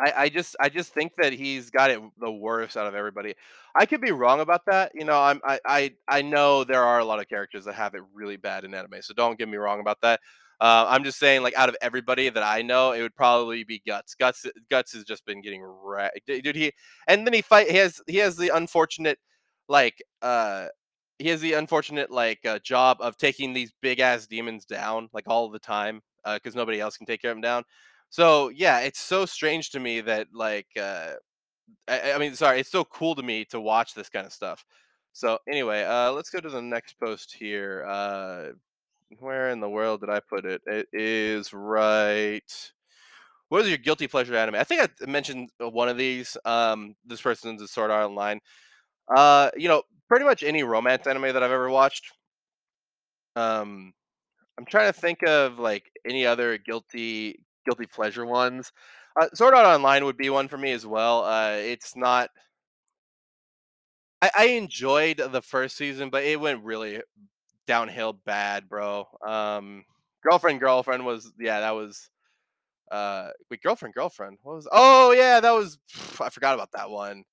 I 0.01 0.13
I 0.25 0.29
just 0.29 0.57
I 0.61 0.69
just 0.69 0.93
think 0.95 1.13
that 1.19 1.33
he's 1.33 1.71
got 1.71 1.91
it 1.91 2.01
the 2.21 2.31
worst 2.31 2.77
out 2.77 2.87
of 2.87 2.95
everybody. 2.95 3.35
I 3.75 3.85
could 3.87 4.01
be 4.01 4.13
wrong 4.13 4.41
about 4.41 4.63
that, 4.67 4.93
you 4.95 5.05
know, 5.05 5.21
I'm 5.21 5.41
I 5.45 5.59
I 5.67 5.95
I 6.09 6.23
know 6.23 6.63
there 6.65 6.83
are 6.85 7.01
a 7.01 7.05
lot 7.05 7.19
of 7.21 7.29
characters 7.29 7.65
that 7.65 7.75
have 7.75 7.95
it 7.95 8.03
really 8.15 8.37
bad 8.37 8.65
in 8.65 8.75
anime, 8.75 9.03
so 9.03 9.13
don't 9.15 9.39
get 9.39 9.49
me 9.49 9.57
wrong 9.57 9.81
about 9.81 10.01
that. 10.03 10.21
Uh, 10.61 10.87
I'm 10.89 11.05
just 11.05 11.19
saying, 11.19 11.43
like, 11.43 11.55
out 11.57 11.69
of 11.69 11.77
everybody 11.81 12.29
that 12.29 12.43
I 12.43 12.63
know, 12.63 12.93
it 12.93 13.03
would 13.03 13.15
probably 13.15 13.65
be 13.65 13.81
Guts. 13.87 14.15
Guts 14.15 14.45
Guts 14.71 14.93
has 14.93 15.05
just 15.05 15.25
been 15.25 15.41
getting 15.41 15.63
wrecked. 15.65 16.21
dude, 16.27 16.57
he 16.57 16.73
and 17.07 17.27
then 17.27 17.33
he 17.35 17.43
fight 17.43 17.71
he 17.71 17.77
has 17.79 18.01
he 18.07 18.17
has 18.19 18.37
the 18.37 18.49
unfortunate, 18.51 19.19
like, 19.69 20.03
uh 20.23 20.67
he 21.19 21.29
has 21.31 21.41
the 21.41 21.55
unfortunate, 21.55 22.11
like, 22.11 22.39
uh, 22.47 22.59
job 22.61 22.99
of 23.01 23.17
taking 23.17 23.53
these 23.53 23.73
big 23.83 24.01
ass 24.01 24.27
demons 24.29 24.65
down, 24.65 25.09
like, 25.13 25.25
all 25.29 25.49
the 25.51 25.59
time, 25.59 26.01
because 26.25 26.55
nobody 26.55 26.81
else 26.81 26.97
can 26.97 27.07
take 27.07 27.23
care 27.23 27.31
of 27.33 27.37
him 27.37 27.43
down. 27.43 27.65
So 28.11 28.49
yeah, 28.51 28.81
it's 28.81 29.01
so 29.01 29.27
strange 29.27 29.71
to 29.71 29.81
me 29.81 30.01
that 30.03 30.29
like 30.33 30.67
uh 30.81 31.15
I, 31.89 32.13
I 32.15 32.19
mean 32.19 32.35
sorry, 32.35 32.61
it's 32.61 32.71
so 32.71 32.85
cool 32.85 33.15
to 33.17 33.23
me 33.23 33.45
to 33.47 33.61
watch 33.61 33.95
this 33.95 34.09
kind 34.09 34.27
of 34.27 34.33
stuff. 34.33 34.65
So 35.13 35.39
anyway, 35.49 35.85
uh 35.85 36.13
let's 36.13 36.31
go 36.31 36.41
to 36.41 36.51
the 36.51 36.63
next 36.63 36.95
post 37.01 37.35
here. 37.39 37.85
Uh 37.89 38.53
where 39.21 39.51
in 39.51 39.61
the 39.61 39.69
world 39.69 40.01
did 40.01 40.11
I 40.11 40.21
put 40.21 40.45
it? 40.45 40.63
It 40.67 40.89
is 40.93 41.53
right 41.53 42.73
What 43.49 43.63
is 43.63 43.69
your 43.69 43.79
guilty 43.79 44.09
pleasure 44.09 44.37
anime? 44.37 44.57
I 44.57 44.65
think 44.65 44.83
I 44.83 45.07
mentioned 45.11 45.51
uh, 45.63 45.69
one 45.71 45.89
of 45.89 45.97
these. 45.99 46.37
Um, 46.45 46.97
this 47.07 47.23
person's 47.23 47.63
a 47.63 47.69
Sword 47.69 47.91
Art 47.91 48.07
Online. 48.07 48.41
Uh, 49.15 49.51
you 49.57 49.69
know, 49.69 49.83
pretty 50.09 50.25
much 50.27 50.43
any 50.43 50.63
romance 50.65 51.07
anime 51.07 51.33
that 51.35 51.43
I've 51.43 51.53
ever 51.53 51.71
watched. 51.71 52.13
Um, 53.37 53.93
I'm 54.59 54.67
trying 54.67 54.93
to 54.93 54.99
think 54.99 55.23
of 55.27 55.59
like 55.59 55.91
any 56.07 56.27
other 56.27 56.59
guilty 56.59 57.45
guilty 57.67 57.87
pleasure 57.87 58.27
ones. 58.27 58.73
Uh, 59.21 59.29
Sword 59.35 59.55
Art 59.55 59.67
Online 59.67 60.05
would 60.07 60.19
be 60.19 60.31
one 60.31 60.49
for 60.49 60.59
me 60.59 60.73
as 60.73 60.87
well. 60.87 61.25
Uh, 61.25 61.53
it's 61.53 61.97
not. 61.97 62.31
I, 64.23 64.31
I 64.37 64.45
enjoyed 64.49 65.19
the 65.19 65.43
first 65.43 65.77
season, 65.77 66.11
but 66.11 66.25
it 66.25 66.41
went 66.41 66.65
really 66.65 67.01
downhill 67.69 68.15
bad, 68.15 68.69
bro. 68.71 69.07
Um, 69.27 69.85
girlfriend, 70.25 70.61
girlfriend 70.61 71.07
was 71.07 71.33
yeah, 71.41 71.61
that 71.61 71.73
was 71.73 72.11
uh 72.91 73.31
wait, 73.51 73.63
girlfriend, 73.63 73.95
girlfriend. 73.95 74.39
What 74.43 74.57
was? 74.57 74.69
Oh 74.73 75.13
yeah, 75.13 75.41
that 75.41 75.53
was. 75.53 75.79
I 76.21 76.31
forgot 76.31 76.55
about 76.55 76.73
that 76.75 76.91
one. 76.91 77.25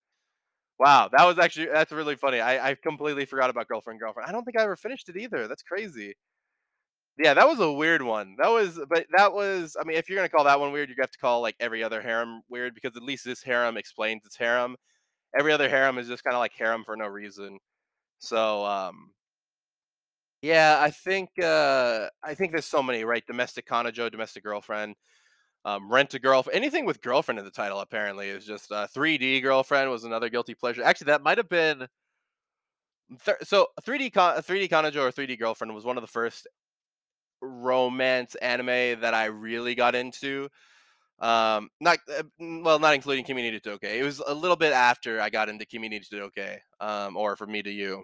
Wow, 0.80 1.10
that 1.18 1.26
was 1.26 1.40
actually 1.40 1.68
that's 1.68 1.92
really 1.94 2.16
funny. 2.18 2.42
I 2.42 2.72
I 2.72 2.76
completely 2.76 3.26
forgot 3.26 3.50
about 3.50 3.68
girlfriend, 3.68 4.00
girlfriend. 4.00 4.30
I 4.30 4.34
don't 4.34 4.46
think 4.46 4.60
I 4.60 4.64
ever 4.64 4.76
finished 4.78 5.10
it 5.10 5.18
either. 5.18 5.48
That's 5.48 5.64
crazy. 5.64 6.16
Yeah, 7.18 7.34
that 7.34 7.48
was 7.48 7.60
a 7.60 7.72
weird 7.72 8.02
one. 8.02 8.36
That 8.40 8.50
was, 8.50 8.78
but 8.90 9.06
that 9.16 9.32
was. 9.34 9.78
I 9.80 9.86
mean, 9.86 9.96
if 9.98 10.10
you're 10.10 10.18
gonna 10.18 10.30
call 10.30 10.44
that 10.46 10.60
one 10.60 10.72
weird, 10.74 10.90
you 10.90 10.96
have 11.00 11.12
to 11.12 11.18
call 11.18 11.42
like 11.42 11.56
every 11.62 11.82
other 11.84 12.02
harem 12.02 12.42
weird 12.50 12.76
because 12.76 12.98
at 12.98 13.04
least 13.04 13.24
this 13.24 13.42
harem 13.42 13.78
explains 13.78 14.26
its 14.26 14.36
harem. 14.38 14.76
Every 15.40 15.54
other 15.54 15.70
harem 15.70 15.98
is 16.00 16.08
just 16.10 16.24
kind 16.24 16.36
of 16.36 16.40
like 16.42 16.54
harem 16.58 16.84
for 16.86 16.98
no 16.98 17.08
reason. 17.08 17.60
So, 18.20 18.66
um, 18.66 19.12
yeah, 20.46 20.78
I 20.80 20.92
think 20.92 21.30
uh, 21.42 22.08
I 22.24 22.36
think 22.36 22.52
there's 22.52 22.66
so 22.66 22.84
many 22.84 23.04
right. 23.04 23.26
Domestic 23.26 23.68
Kanojo, 23.68 24.12
domestic 24.12 24.44
girlfriend, 24.44 24.96
um, 25.66 25.92
rent 25.92 26.14
a 26.14 26.20
girlfriend. 26.20 26.56
anything 26.56 26.86
with 26.86 27.02
girlfriend 27.02 27.40
in 27.40 27.46
the 27.46 27.52
title 27.52 27.80
apparently 27.80 28.30
is 28.30 28.46
just 28.46 28.72
uh, 28.72 28.86
3D 28.96 29.42
girlfriend 29.42 29.90
was 29.90 30.04
another 30.04 30.30
guilty 30.30 30.54
pleasure. 30.54 30.84
Actually, 30.84 31.06
that 31.06 31.24
might 31.24 31.40
have 31.40 31.50
been 31.50 31.88
th- 33.26 33.38
so 33.44 33.68
3D 33.82 34.14
Con- 34.14 34.38
3D 34.38 34.70
Kanojo 34.70 35.02
or 35.02 35.12
3D 35.12 35.40
girlfriend 35.40 35.74
was 35.74 35.84
one 35.84 35.98
of 35.98 36.04
the 36.04 36.08
first 36.08 36.48
romance 37.42 38.36
anime 38.36 39.02
that 39.02 39.16
I 39.16 39.26
really 39.26 39.74
got 39.74 39.96
into. 39.96 40.48
Um, 41.20 41.70
not 41.82 41.98
uh, 42.16 42.22
well, 42.40 42.78
not 42.78 42.94
including 42.94 43.26
Kimi 43.26 43.50
ni 43.50 43.60
Todoke. 43.60 43.86
It 43.86 44.04
was 44.04 44.20
a 44.20 44.34
little 44.34 44.58
bit 44.58 44.74
after 44.74 45.20
I 45.20 45.32
got 45.32 45.50
into 45.50 45.66
Kimi 45.66 45.90
ni 45.90 46.02
Todoke, 46.02 46.60
um, 46.80 47.18
or 47.18 47.36
From 47.36 47.52
Me 47.52 47.64
to 47.64 47.72
You, 47.72 48.04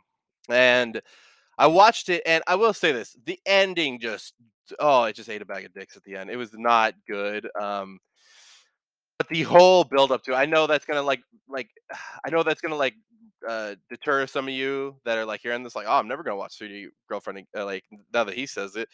and 0.49 0.99
I 1.57 1.67
watched 1.67 2.09
it, 2.09 2.23
and 2.25 2.43
I 2.47 2.55
will 2.55 2.73
say 2.73 2.91
this: 2.91 3.15
the 3.25 3.39
ending 3.45 3.99
just 3.99 4.33
oh, 4.79 5.03
it 5.03 5.15
just 5.15 5.29
ate 5.29 5.41
a 5.41 5.45
bag 5.45 5.65
of 5.65 5.73
dicks 5.73 5.97
at 5.97 6.03
the 6.03 6.15
end. 6.15 6.29
It 6.29 6.37
was 6.37 6.51
not 6.53 6.93
good. 7.07 7.47
Um, 7.59 7.99
but 9.17 9.27
the 9.29 9.43
whole 9.43 9.83
build 9.83 10.11
up 10.11 10.23
to 10.23 10.31
it, 10.31 10.35
I 10.35 10.45
know 10.45 10.65
that's 10.65 10.85
gonna 10.85 11.01
like 11.01 11.21
like 11.47 11.69
I 12.25 12.29
know 12.29 12.43
that's 12.43 12.61
gonna 12.61 12.75
like 12.75 12.95
uh 13.47 13.75
deter 13.89 14.27
some 14.27 14.47
of 14.47 14.53
you 14.53 14.95
that 15.05 15.17
are 15.17 15.25
like 15.25 15.41
hearing 15.41 15.63
this 15.63 15.75
like 15.75 15.87
oh 15.87 15.93
I'm 15.97 16.07
never 16.07 16.23
gonna 16.23 16.35
watch 16.37 16.57
3D 16.59 16.87
girlfriend 17.09 17.45
uh, 17.57 17.65
like 17.65 17.83
now 18.13 18.23
that 18.23 18.35
he 18.35 18.45
says 18.45 18.75
it 18.75 18.87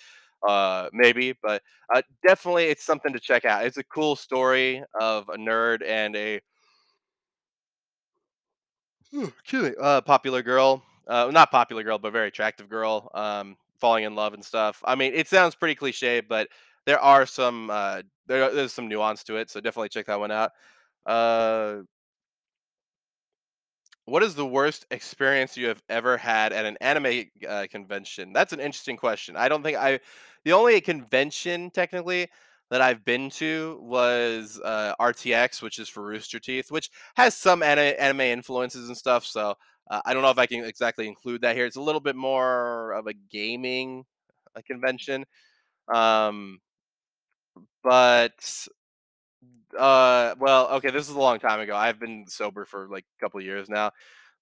uh 0.48 0.90
maybe 0.94 1.34
but 1.42 1.62
uh 1.94 2.02
definitely 2.26 2.66
it's 2.66 2.86
something 2.86 3.12
to 3.12 3.20
check 3.20 3.44
out 3.44 3.66
it's 3.66 3.78
a 3.78 3.84
cool 3.84 4.16
story 4.16 4.84
of 5.00 5.28
a 5.30 5.38
nerd 5.38 5.86
and 5.86 6.16
a 6.16 6.40
excuse 9.14 9.70
me, 9.70 9.76
uh 9.82 10.02
popular 10.02 10.42
girl 10.42 10.84
uh 11.08 11.30
not 11.32 11.52
popular 11.52 11.84
girl 11.84 11.98
but 11.98 12.12
very 12.14 12.28
attractive 12.28 12.70
girl 12.70 13.10
um 13.14 13.56
falling 13.80 14.04
in 14.04 14.16
love 14.16 14.34
and 14.34 14.44
stuff 14.44 14.82
i 14.86 14.96
mean 14.96 15.14
it 15.14 15.28
sounds 15.28 15.56
pretty 15.56 15.76
cliche 15.76 16.22
but 16.22 16.48
there 16.86 17.00
are 17.00 17.26
some 17.26 17.70
uh 17.70 18.02
there, 18.28 18.52
there's 18.54 18.74
some 18.74 18.88
nuance 18.88 19.24
to 19.24 19.38
it 19.38 19.50
so 19.50 19.60
definitely 19.60 19.90
check 19.90 20.06
that 20.08 20.20
one 20.20 20.32
out 20.32 20.52
uh 21.06 21.78
What 24.06 24.24
is 24.24 24.36
the 24.36 24.46
worst 24.46 24.86
experience 24.90 25.58
you 25.58 25.68
have 25.68 25.84
ever 25.90 26.18
had 26.18 26.54
at 26.54 26.66
an 26.66 26.78
anime 26.80 27.26
uh, 27.48 27.68
convention? 27.70 28.32
That's 28.32 28.54
an 28.54 28.62
interesting 28.62 28.96
question. 28.96 29.36
I 29.36 29.50
don't 29.50 29.64
think 29.64 29.78
I, 29.78 30.00
the 30.46 30.54
only 30.54 30.80
convention 30.80 31.70
technically 31.72 32.30
that 32.70 32.82
I've 32.82 33.04
been 33.04 33.30
to 33.32 33.78
was 33.82 34.62
uh, 34.64 34.94
RTX, 34.98 35.62
which 35.62 35.78
is 35.78 35.90
for 35.90 36.04
Rooster 36.04 36.40
Teeth, 36.40 36.72
which 36.72 36.90
has 37.18 37.36
some 37.36 37.62
anime, 37.62 37.96
anime 38.00 38.22
influences 38.22 38.88
and 38.88 38.98
stuff. 38.98 39.26
So 39.26 39.56
uh, 39.90 40.02
I 40.06 40.14
don't 40.14 40.24
know 40.24 40.32
if 40.32 40.38
I 40.38 40.46
can 40.46 40.64
exactly 40.64 41.08
include 41.08 41.42
that 41.42 41.56
here. 41.56 41.66
It's 41.66 41.78
a 41.78 41.82
little 41.82 42.02
bit 42.02 42.16
more 42.16 42.92
of 42.94 43.08
a 43.08 43.14
gaming 43.14 44.06
uh, 44.56 44.62
convention, 44.66 45.26
um, 45.94 46.60
but 47.84 48.68
uh, 49.78 50.36
well, 50.40 50.70
okay, 50.70 50.92
this 50.92 51.10
is 51.10 51.16
a 51.16 51.20
long 51.20 51.40
time 51.40 51.60
ago. 51.60 51.76
I've 51.76 52.00
been 52.00 52.26
sober 52.28 52.66
for 52.66 52.88
like 52.90 53.06
a 53.18 53.24
couple 53.24 53.42
years 53.42 53.70
now 53.70 53.92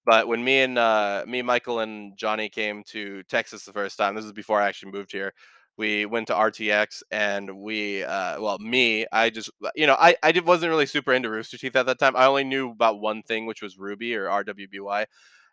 but 0.06 0.28
when 0.28 0.42
me 0.44 0.60
and 0.60 0.78
uh, 0.78 1.24
me, 1.26 1.42
Michael, 1.42 1.80
and 1.80 2.16
Johnny 2.16 2.48
came 2.48 2.84
to 2.84 3.24
Texas 3.24 3.64
the 3.64 3.72
first 3.72 3.98
time, 3.98 4.14
this 4.14 4.24
is 4.24 4.32
before 4.32 4.62
I 4.62 4.68
actually 4.68 4.92
moved 4.92 5.10
here. 5.10 5.34
We 5.76 6.06
went 6.06 6.28
to 6.28 6.32
RTX 6.32 7.02
and 7.10 7.58
we, 7.58 8.02
uh, 8.04 8.40
well, 8.40 8.58
me, 8.58 9.04
I 9.12 9.28
just, 9.30 9.50
you 9.74 9.86
know, 9.86 9.96
I, 9.98 10.14
I 10.22 10.32
wasn't 10.44 10.70
really 10.70 10.86
super 10.86 11.12
into 11.12 11.28
Rooster 11.28 11.58
Teeth 11.58 11.76
at 11.76 11.86
that 11.86 11.98
time. 11.98 12.16
I 12.16 12.26
only 12.26 12.44
knew 12.44 12.70
about 12.70 13.00
one 13.00 13.22
thing, 13.22 13.44
which 13.46 13.60
was 13.60 13.76
Ruby 13.76 14.14
or 14.14 14.26
RWBY. 14.26 15.06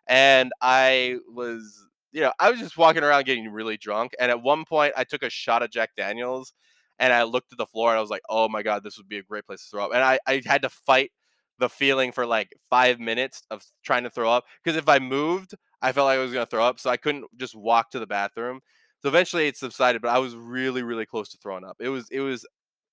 And 0.06 0.52
I 0.60 1.18
was, 1.28 1.86
you 2.12 2.20
know, 2.20 2.32
I 2.38 2.50
was 2.50 2.60
just 2.60 2.76
walking 2.76 3.02
around 3.02 3.24
getting 3.24 3.48
really 3.50 3.76
drunk. 3.76 4.12
And 4.20 4.30
at 4.30 4.42
one 4.42 4.64
point, 4.64 4.94
I 4.96 5.04
took 5.04 5.22
a 5.22 5.30
shot 5.30 5.62
of 5.62 5.70
Jack 5.70 5.90
Daniels 5.96 6.52
and 6.98 7.12
I 7.12 7.24
looked 7.24 7.52
at 7.52 7.58
the 7.58 7.66
floor 7.66 7.90
and 7.90 7.98
I 7.98 8.00
was 8.00 8.10
like, 8.10 8.22
oh 8.28 8.48
my 8.48 8.62
God, 8.62 8.84
this 8.84 8.98
would 8.98 9.08
be 9.08 9.18
a 9.18 9.22
great 9.22 9.46
place 9.46 9.62
to 9.64 9.70
throw 9.70 9.86
up. 9.86 9.90
And 9.94 10.02
I, 10.02 10.18
I 10.26 10.42
had 10.44 10.62
to 10.62 10.68
fight 10.68 11.10
the 11.58 11.68
feeling 11.68 12.12
for 12.12 12.26
like 12.26 12.52
five 12.70 12.98
minutes 13.00 13.42
of 13.50 13.64
trying 13.84 14.04
to 14.04 14.10
throw 14.10 14.30
up 14.30 14.44
because 14.62 14.76
if 14.76 14.88
I 14.88 14.98
moved, 14.98 15.54
I 15.82 15.92
felt 15.92 16.06
like 16.06 16.18
I 16.18 16.22
was 16.22 16.32
gonna 16.32 16.46
throw 16.46 16.64
up, 16.64 16.80
so 16.80 16.90
I 16.90 16.96
couldn't 16.96 17.26
just 17.36 17.54
walk 17.54 17.90
to 17.90 17.98
the 17.98 18.06
bathroom. 18.06 18.60
So 19.02 19.08
eventually 19.08 19.46
it 19.48 19.56
subsided, 19.56 20.02
but 20.02 20.08
I 20.08 20.18
was 20.18 20.34
really, 20.34 20.82
really 20.82 21.06
close 21.06 21.28
to 21.30 21.38
throwing 21.38 21.64
up. 21.64 21.76
It 21.80 21.90
was 21.90 22.08
it 22.10 22.20
was 22.20 22.46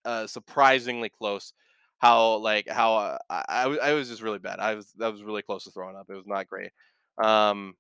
uh, 0.06 0.28
surprisingly 0.28 1.10
close. 1.10 1.54
How 2.00 2.38
like 2.38 2.68
how 2.68 2.96
uh, 2.96 3.18
I, 3.30 3.66
I 3.82 3.94
was 3.94 4.10
just 4.10 4.22
really 4.24 4.40
bad. 4.40 4.60
I 4.60 4.76
was 4.76 4.92
that 4.98 5.12
was 5.12 5.24
really 5.24 5.44
close 5.44 5.64
to 5.66 5.72
throwing 5.72 5.96
up. 5.96 6.08
It 6.10 6.16
was 6.16 6.28
not 6.28 6.48
great. 6.48 6.72
Um, 7.24 7.76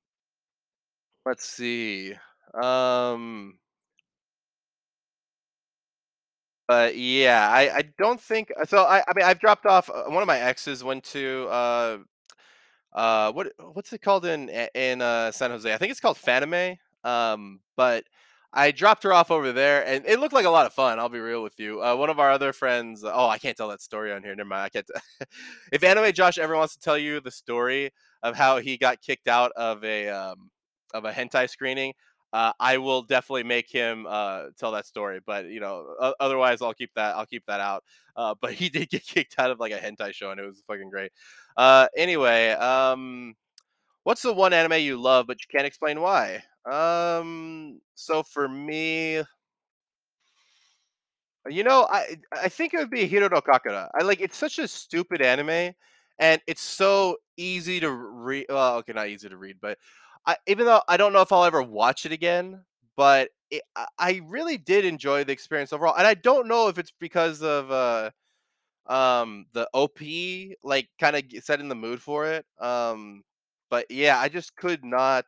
let's 1.25 1.45
see. 1.45 2.15
Um, 2.53 3.57
but 6.67 6.97
yeah, 6.97 7.49
I 7.49 7.77
I 7.77 7.81
don't 7.97 8.19
think 8.19 8.51
so. 8.65 8.83
I 8.83 8.99
I 8.99 9.13
mean 9.15 9.25
I've 9.25 9.39
dropped 9.39 9.65
off. 9.65 9.89
uh, 9.89 10.03
One 10.05 10.21
of 10.23 10.27
my 10.27 10.39
exes 10.39 10.83
went 10.83 11.03
to 11.05 11.47
uh 11.49 11.97
uh 12.93 13.31
what 13.33 13.53
what's 13.73 13.93
it 13.93 14.01
called 14.01 14.25
in 14.25 14.49
in 14.75 15.01
uh 15.01 15.31
San 15.31 15.51
Jose? 15.51 15.73
I 15.73 15.77
think 15.77 15.91
it's 15.91 15.99
called 16.01 16.17
Fanime. 16.17 16.77
Um, 17.03 17.61
but 17.77 18.05
I 18.53 18.71
dropped 18.71 19.03
her 19.03 19.13
off 19.13 19.31
over 19.31 19.53
there, 19.53 19.85
and 19.85 20.05
it 20.05 20.19
looked 20.19 20.33
like 20.33 20.45
a 20.45 20.49
lot 20.49 20.65
of 20.65 20.73
fun. 20.73 20.99
I'll 20.99 21.07
be 21.09 21.19
real 21.19 21.41
with 21.41 21.57
you. 21.59 21.81
Uh, 21.81 21.95
one 21.95 22.09
of 22.09 22.19
our 22.19 22.31
other 22.31 22.51
friends. 22.51 23.03
Oh, 23.05 23.27
I 23.27 23.37
can't 23.37 23.55
tell 23.55 23.69
that 23.69 23.81
story 23.81 24.11
on 24.11 24.23
here. 24.23 24.35
Never 24.35 24.49
mind. 24.49 24.63
I 24.63 24.69
can't. 24.69 24.87
t- 24.87 25.25
if 25.71 25.83
Anime 25.83 26.11
Josh 26.11 26.37
ever 26.37 26.55
wants 26.55 26.75
to 26.75 26.79
tell 26.81 26.97
you 26.97 27.21
the 27.21 27.31
story 27.31 27.91
of 28.23 28.35
how 28.35 28.57
he 28.57 28.77
got 28.77 29.01
kicked 29.01 29.27
out 29.27 29.51
of 29.55 29.83
a 29.83 30.09
um 30.09 30.49
of 30.93 31.05
a 31.05 31.11
hentai 31.13 31.49
screening, 31.49 31.93
uh, 32.33 32.51
I 32.59 32.77
will 32.77 33.03
definitely 33.03 33.43
make 33.43 33.69
him 33.69 34.05
uh, 34.07 34.47
tell 34.57 34.71
that 34.73 34.85
story. 34.85 35.19
But 35.25 35.45
you 35.45 35.59
know, 35.59 36.13
otherwise, 36.19 36.61
I'll 36.61 36.73
keep 36.73 36.91
that. 36.95 37.15
I'll 37.15 37.25
keep 37.25 37.45
that 37.47 37.61
out. 37.61 37.83
Uh, 38.15 38.35
but 38.39 38.53
he 38.53 38.69
did 38.69 38.89
get 38.89 39.03
kicked 39.07 39.35
out 39.37 39.51
of 39.51 39.59
like 39.59 39.71
a 39.71 39.79
hentai 39.79 40.13
show, 40.13 40.31
and 40.31 40.39
it 40.39 40.45
was 40.45 40.63
fucking 40.67 40.89
great. 40.89 41.11
Uh, 41.57 41.87
anyway, 41.95 42.49
um, 42.51 43.35
what's 44.03 44.21
the 44.21 44.33
one 44.33 44.53
anime 44.53 44.79
you 44.81 44.99
love 45.01 45.27
but 45.27 45.37
you 45.41 45.47
can't 45.51 45.67
explain 45.67 46.01
why? 46.01 46.43
Um, 46.71 47.81
so 47.95 48.23
for 48.23 48.47
me, 48.47 49.23
you 51.49 51.63
know, 51.63 51.87
I 51.89 52.17
I 52.31 52.49
think 52.49 52.73
it 52.73 52.77
would 52.77 52.89
be 52.91 53.07
Hiro 53.07 53.27
no 53.29 53.41
Kakura. 53.41 53.89
I 53.99 54.03
like 54.03 54.21
it's 54.21 54.37
such 54.37 54.59
a 54.59 54.67
stupid 54.67 55.21
anime, 55.21 55.73
and 56.19 56.41
it's 56.47 56.61
so 56.61 57.17
easy 57.37 57.79
to 57.79 57.91
read. 57.91 58.45
Well, 58.49 58.77
okay, 58.77 58.93
not 58.93 59.07
easy 59.09 59.29
to 59.29 59.37
read, 59.37 59.57
but 59.61 59.77
I, 60.25 60.35
even 60.47 60.65
though 60.65 60.81
I 60.87 60.97
don't 60.97 61.13
know 61.13 61.21
if 61.21 61.31
I'll 61.31 61.43
ever 61.45 61.63
watch 61.63 62.05
it 62.05 62.11
again, 62.11 62.63
but 62.95 63.29
it, 63.49 63.63
I 63.97 64.21
really 64.27 64.57
did 64.57 64.85
enjoy 64.85 65.23
the 65.23 65.33
experience 65.33 65.73
overall, 65.73 65.95
and 65.97 66.05
I 66.07 66.13
don't 66.13 66.47
know 66.47 66.67
if 66.67 66.77
it's 66.77 66.93
because 66.99 67.41
of 67.41 67.71
uh 67.71 68.11
um 68.87 69.45
the 69.53 69.69
OP 69.73 70.57
like 70.63 70.89
kind 70.99 71.15
of 71.15 71.23
setting 71.43 71.69
the 71.69 71.75
mood 71.75 72.01
for 72.01 72.27
it. 72.27 72.45
Um, 72.59 73.23
but 73.71 73.89
yeah, 73.89 74.19
I 74.19 74.29
just 74.29 74.55
could 74.55 74.85
not 74.85 75.25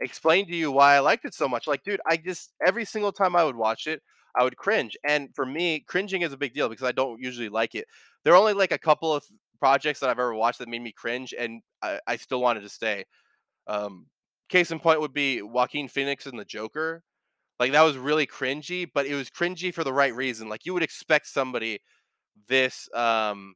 explain 0.00 0.46
to 0.48 0.56
you 0.56 0.72
why 0.72 0.96
I 0.96 1.00
liked 1.00 1.26
it 1.26 1.34
so 1.34 1.46
much. 1.46 1.68
Like, 1.68 1.84
dude, 1.84 2.00
I 2.08 2.16
just 2.16 2.52
every 2.66 2.84
single 2.84 3.12
time 3.12 3.36
I 3.36 3.44
would 3.44 3.54
watch 3.54 3.86
it, 3.86 4.02
I 4.36 4.42
would 4.42 4.56
cringe. 4.56 4.96
And 5.06 5.28
for 5.34 5.46
me, 5.46 5.84
cringing 5.86 6.22
is 6.22 6.32
a 6.32 6.38
big 6.38 6.54
deal 6.54 6.68
because 6.68 6.86
I 6.86 6.92
don't 6.92 7.20
usually 7.20 7.50
like 7.50 7.76
it. 7.76 7.86
There 8.24 8.32
are 8.32 8.36
only 8.36 8.54
like 8.54 8.72
a 8.72 8.78
couple 8.78 9.14
of 9.14 9.22
projects 9.60 10.00
that 10.00 10.08
I've 10.08 10.18
ever 10.18 10.34
watched 10.34 10.58
that 10.58 10.68
made 10.68 10.82
me 10.82 10.92
cringe, 10.92 11.34
and 11.38 11.60
I, 11.82 12.00
I 12.06 12.16
still 12.16 12.40
wanted 12.40 12.62
to 12.62 12.68
stay. 12.70 13.04
Um, 13.66 14.06
case 14.48 14.70
in 14.70 14.80
point 14.80 15.00
would 15.00 15.12
be 15.12 15.42
Joaquin 15.42 15.86
Phoenix 15.88 16.26
and 16.26 16.38
the 16.38 16.44
Joker. 16.44 17.02
Like 17.60 17.72
that 17.72 17.82
was 17.82 17.98
really 17.98 18.26
cringy, 18.26 18.88
but 18.92 19.06
it 19.06 19.14
was 19.14 19.28
cringy 19.28 19.72
for 19.72 19.84
the 19.84 19.92
right 19.92 20.14
reason. 20.14 20.48
Like 20.48 20.64
you 20.64 20.72
would 20.72 20.82
expect 20.82 21.26
somebody 21.26 21.80
this 22.48 22.88
um 22.94 23.54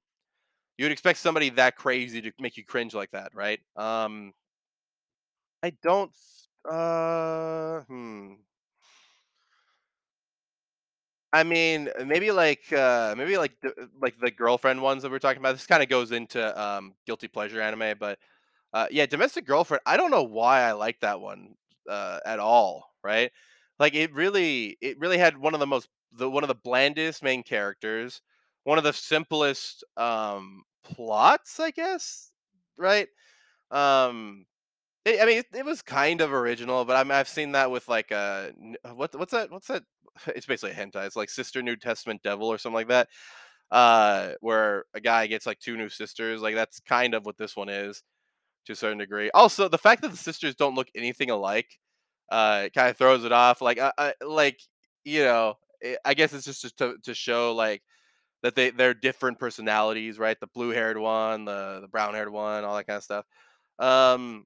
you 0.78 0.84
would 0.84 0.92
expect 0.92 1.18
somebody 1.18 1.50
that 1.50 1.76
crazy 1.76 2.20
to 2.22 2.32
make 2.40 2.56
you 2.56 2.64
cringe 2.64 2.94
like 2.94 3.10
that, 3.12 3.34
right? 3.34 3.60
Um 3.76 4.32
I 5.62 5.70
don't 5.82 6.12
uh 6.64 7.80
hmm 7.82 8.34
I 11.32 11.42
mean, 11.42 11.90
maybe 12.06 12.30
like 12.30 12.72
uh 12.72 13.14
maybe 13.16 13.36
like 13.38 13.52
the 13.60 13.72
like 14.00 14.18
the 14.20 14.30
girlfriend 14.30 14.80
ones 14.82 15.02
that 15.02 15.10
we're 15.10 15.18
talking 15.18 15.40
about. 15.40 15.52
This 15.52 15.66
kind 15.66 15.82
of 15.82 15.88
goes 15.88 16.12
into 16.12 16.60
um 16.60 16.94
guilty 17.06 17.28
pleasure 17.28 17.60
anime, 17.60 17.96
but 17.98 18.18
uh 18.72 18.86
yeah, 18.90 19.06
domestic 19.06 19.46
girlfriend. 19.46 19.82
I 19.86 19.96
don't 19.96 20.10
know 20.12 20.22
why 20.24 20.62
I 20.62 20.72
like 20.72 21.00
that 21.00 21.20
one 21.20 21.54
uh 21.88 22.20
at 22.24 22.38
all, 22.40 22.90
right? 23.02 23.32
Like 23.80 23.94
it 23.94 24.12
really 24.14 24.78
it 24.80 24.98
really 25.00 25.18
had 25.18 25.36
one 25.38 25.54
of 25.54 25.60
the 25.60 25.66
most 25.66 25.88
the 26.12 26.30
one 26.30 26.44
of 26.44 26.48
the 26.48 26.54
blandest 26.54 27.22
main 27.22 27.42
characters, 27.42 28.22
one 28.64 28.78
of 28.78 28.84
the 28.84 28.92
simplest 28.92 29.84
um 29.96 30.62
plots, 30.84 31.60
I 31.60 31.70
guess, 31.70 32.32
right? 32.78 33.08
Um 33.70 34.46
I 35.06 35.20
I 35.22 35.26
mean, 35.26 35.38
it, 35.38 35.46
it 35.54 35.64
was 35.64 35.82
kind 35.82 36.20
of 36.20 36.32
original, 36.32 36.84
but 36.84 36.96
I 36.96 37.04
mean, 37.04 37.12
I've 37.12 37.28
seen 37.28 37.52
that 37.52 37.70
with 37.70 37.88
like 37.88 38.12
uh, 38.12 38.50
n- 38.62 38.76
what 38.94 39.14
what's 39.18 39.32
that? 39.32 39.50
What's 39.50 39.68
that? 39.68 39.84
It's 40.36 40.46
basically 40.46 40.72
a 40.72 40.74
hentai. 40.74 41.06
It's 41.06 41.16
like 41.16 41.30
Sister 41.30 41.62
New 41.62 41.76
Testament 41.76 42.22
Devil 42.22 42.48
or 42.48 42.58
something 42.58 42.74
like 42.76 42.88
that. 42.88 43.08
Uh, 43.70 44.32
where 44.40 44.84
a 44.94 45.00
guy 45.00 45.26
gets 45.26 45.46
like 45.46 45.58
two 45.60 45.76
new 45.76 45.88
sisters. 45.88 46.40
Like 46.42 46.54
that's 46.54 46.80
kind 46.80 47.14
of 47.14 47.26
what 47.26 47.36
this 47.38 47.56
one 47.56 47.68
is 47.68 48.02
to 48.66 48.72
a 48.72 48.76
certain 48.76 48.98
degree. 48.98 49.30
Also, 49.34 49.68
the 49.68 49.78
fact 49.78 50.02
that 50.02 50.10
the 50.10 50.16
sisters 50.16 50.54
don't 50.54 50.74
look 50.74 50.88
anything 50.94 51.30
alike, 51.30 51.68
uh, 52.30 52.68
kind 52.74 52.88
of 52.90 52.96
throws 52.96 53.24
it 53.24 53.32
off. 53.32 53.60
Like, 53.62 53.78
I, 53.78 53.92
I 53.98 54.14
like 54.24 54.60
you 55.04 55.24
know, 55.24 55.54
eh, 55.82 55.96
I 56.04 56.14
guess 56.14 56.32
it's 56.32 56.44
just 56.46 56.78
to 56.78 56.96
to 57.04 57.14
show 57.14 57.54
like 57.54 57.82
that 58.44 58.54
they 58.54 58.70
they're 58.70 58.94
different 58.94 59.38
personalities, 59.38 60.18
right? 60.18 60.38
The 60.38 60.46
blue 60.48 60.70
haired 60.70 60.98
one, 60.98 61.46
the 61.46 61.78
the 61.80 61.88
brown 61.88 62.12
haired 62.14 62.30
one, 62.30 62.62
all 62.62 62.76
that 62.76 62.86
kind 62.86 62.98
of 62.98 63.02
stuff. 63.02 63.24
Um, 63.78 64.44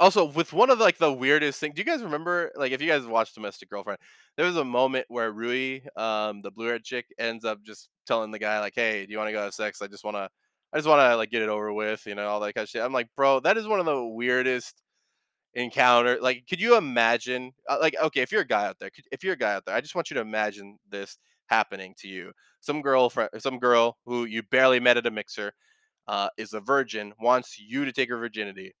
also, 0.00 0.24
with 0.24 0.52
one 0.52 0.70
of 0.70 0.80
like 0.80 0.98
the 0.98 1.12
weirdest 1.12 1.60
things, 1.60 1.74
do 1.74 1.80
you 1.82 1.86
guys 1.86 2.02
remember? 2.02 2.50
Like, 2.56 2.72
if 2.72 2.82
you 2.82 2.88
guys 2.88 3.06
watched 3.06 3.36
Domestic 3.36 3.70
Girlfriend, 3.70 4.00
there 4.36 4.46
was 4.46 4.56
a 4.56 4.64
moment 4.64 5.06
where 5.08 5.30
Rui, 5.32 5.80
um, 5.96 6.42
the 6.42 6.50
blue-haired 6.50 6.82
chick, 6.84 7.06
ends 7.16 7.44
up 7.44 7.62
just 7.62 7.88
telling 8.06 8.32
the 8.32 8.40
guy 8.40 8.58
like, 8.58 8.74
"Hey, 8.74 9.06
do 9.06 9.12
you 9.12 9.18
want 9.18 9.28
to 9.28 9.32
go 9.32 9.42
have 9.42 9.54
sex? 9.54 9.80
I 9.82 9.86
just 9.86 10.04
want 10.04 10.16
to, 10.16 10.28
I 10.72 10.78
just 10.78 10.88
want 10.88 11.00
to 11.00 11.16
like 11.16 11.30
get 11.30 11.42
it 11.42 11.48
over 11.48 11.72
with, 11.72 12.04
you 12.06 12.16
know, 12.16 12.26
all 12.26 12.40
that 12.40 12.54
kind 12.54 12.64
of 12.64 12.68
shit." 12.70 12.82
I'm 12.82 12.92
like, 12.92 13.08
bro, 13.16 13.38
that 13.40 13.56
is 13.56 13.68
one 13.68 13.78
of 13.80 13.86
the 13.86 14.04
weirdest 14.04 14.82
encounter. 15.54 16.18
Like, 16.20 16.44
could 16.48 16.60
you 16.60 16.76
imagine? 16.76 17.52
Uh, 17.68 17.78
like, 17.80 17.94
okay, 18.02 18.22
if 18.22 18.32
you're 18.32 18.42
a 18.42 18.46
guy 18.46 18.66
out 18.66 18.78
there, 18.80 18.90
could, 18.90 19.04
if 19.12 19.22
you're 19.24 19.34
a 19.34 19.38
guy 19.38 19.54
out 19.54 19.64
there, 19.66 19.76
I 19.76 19.80
just 19.80 19.94
want 19.94 20.10
you 20.10 20.14
to 20.16 20.20
imagine 20.22 20.78
this 20.90 21.18
happening 21.50 21.94
to 21.98 22.08
you. 22.08 22.32
Some 22.60 22.82
girlfriend, 22.82 23.30
some 23.38 23.58
girl 23.58 23.98
who 24.06 24.24
you 24.24 24.42
barely 24.42 24.80
met 24.80 24.96
at 24.96 25.06
a 25.06 25.10
mixer, 25.10 25.52
uh, 26.08 26.28
is 26.38 26.52
a 26.54 26.60
virgin, 26.60 27.12
wants 27.20 27.58
you 27.58 27.84
to 27.84 27.92
take 27.92 28.08
her 28.10 28.18
virginity 28.18 28.74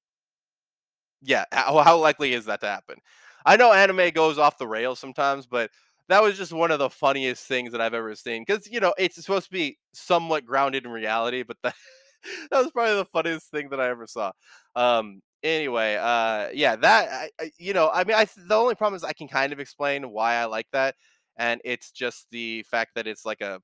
yeah, 1.22 1.44
how 1.52 1.78
how 1.82 1.98
likely 1.98 2.32
is 2.32 2.46
that 2.46 2.60
to 2.60 2.66
happen? 2.66 2.96
I 3.44 3.56
know 3.56 3.72
anime 3.72 4.10
goes 4.10 4.38
off 4.38 4.58
the 4.58 4.68
rails 4.68 4.98
sometimes, 4.98 5.46
but 5.46 5.70
that 6.08 6.22
was 6.22 6.36
just 6.36 6.52
one 6.52 6.70
of 6.70 6.78
the 6.78 6.90
funniest 6.90 7.46
things 7.46 7.72
that 7.72 7.80
I've 7.80 7.94
ever 7.94 8.14
seen. 8.14 8.42
Because 8.46 8.66
you 8.70 8.80
know 8.80 8.94
it's 8.98 9.16
supposed 9.16 9.46
to 9.46 9.52
be 9.52 9.78
somewhat 9.92 10.46
grounded 10.46 10.84
in 10.84 10.90
reality, 10.90 11.42
but 11.42 11.56
that 11.62 11.74
that 12.50 12.62
was 12.62 12.70
probably 12.72 12.96
the 12.96 13.04
funniest 13.06 13.50
thing 13.50 13.70
that 13.70 13.80
I 13.80 13.88
ever 13.90 14.06
saw. 14.06 14.32
Um, 14.76 15.20
anyway, 15.42 15.96
uh, 15.96 16.48
yeah, 16.54 16.76
that 16.76 17.08
I, 17.10 17.30
I, 17.40 17.50
you 17.58 17.74
know, 17.74 17.90
I 17.92 18.04
mean, 18.04 18.16
I 18.16 18.26
the 18.36 18.54
only 18.56 18.74
problem 18.74 18.96
is 18.96 19.04
I 19.04 19.12
can 19.12 19.28
kind 19.28 19.52
of 19.52 19.60
explain 19.60 20.10
why 20.10 20.34
I 20.34 20.46
like 20.46 20.66
that, 20.72 20.94
and 21.40 21.60
it's 21.64 21.90
just 21.90 22.28
the 22.32 22.64
fact 22.70 22.92
that 22.96 23.08
it's 23.08 23.26
like 23.26 23.40
a 23.40 23.60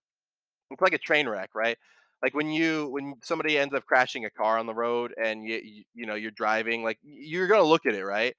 it's 0.71 0.83
like 0.83 0.95
a 0.95 0.99
train 0.99 1.29
wreck, 1.29 1.51
right? 1.55 1.79
Like 2.23 2.35
when 2.35 2.51
you 2.51 2.89
when 2.91 3.15
somebody 3.23 3.59
ends 3.59 3.75
up 3.75 3.87
crashing 3.87 4.25
a 4.25 4.31
car 4.31 4.59
on 4.59 4.67
the 4.67 4.75
road 4.75 5.15
and 5.23 5.45
you 5.45 5.61
you, 5.63 5.85
you 5.95 6.07
know 6.07 6.15
you're 6.17 6.33
driving, 6.33 6.83
like 6.85 6.99
you're 7.03 7.49
gonna 7.49 7.63
look 7.65 7.87
at 7.87 7.95
it, 7.95 8.05
right? 8.05 8.35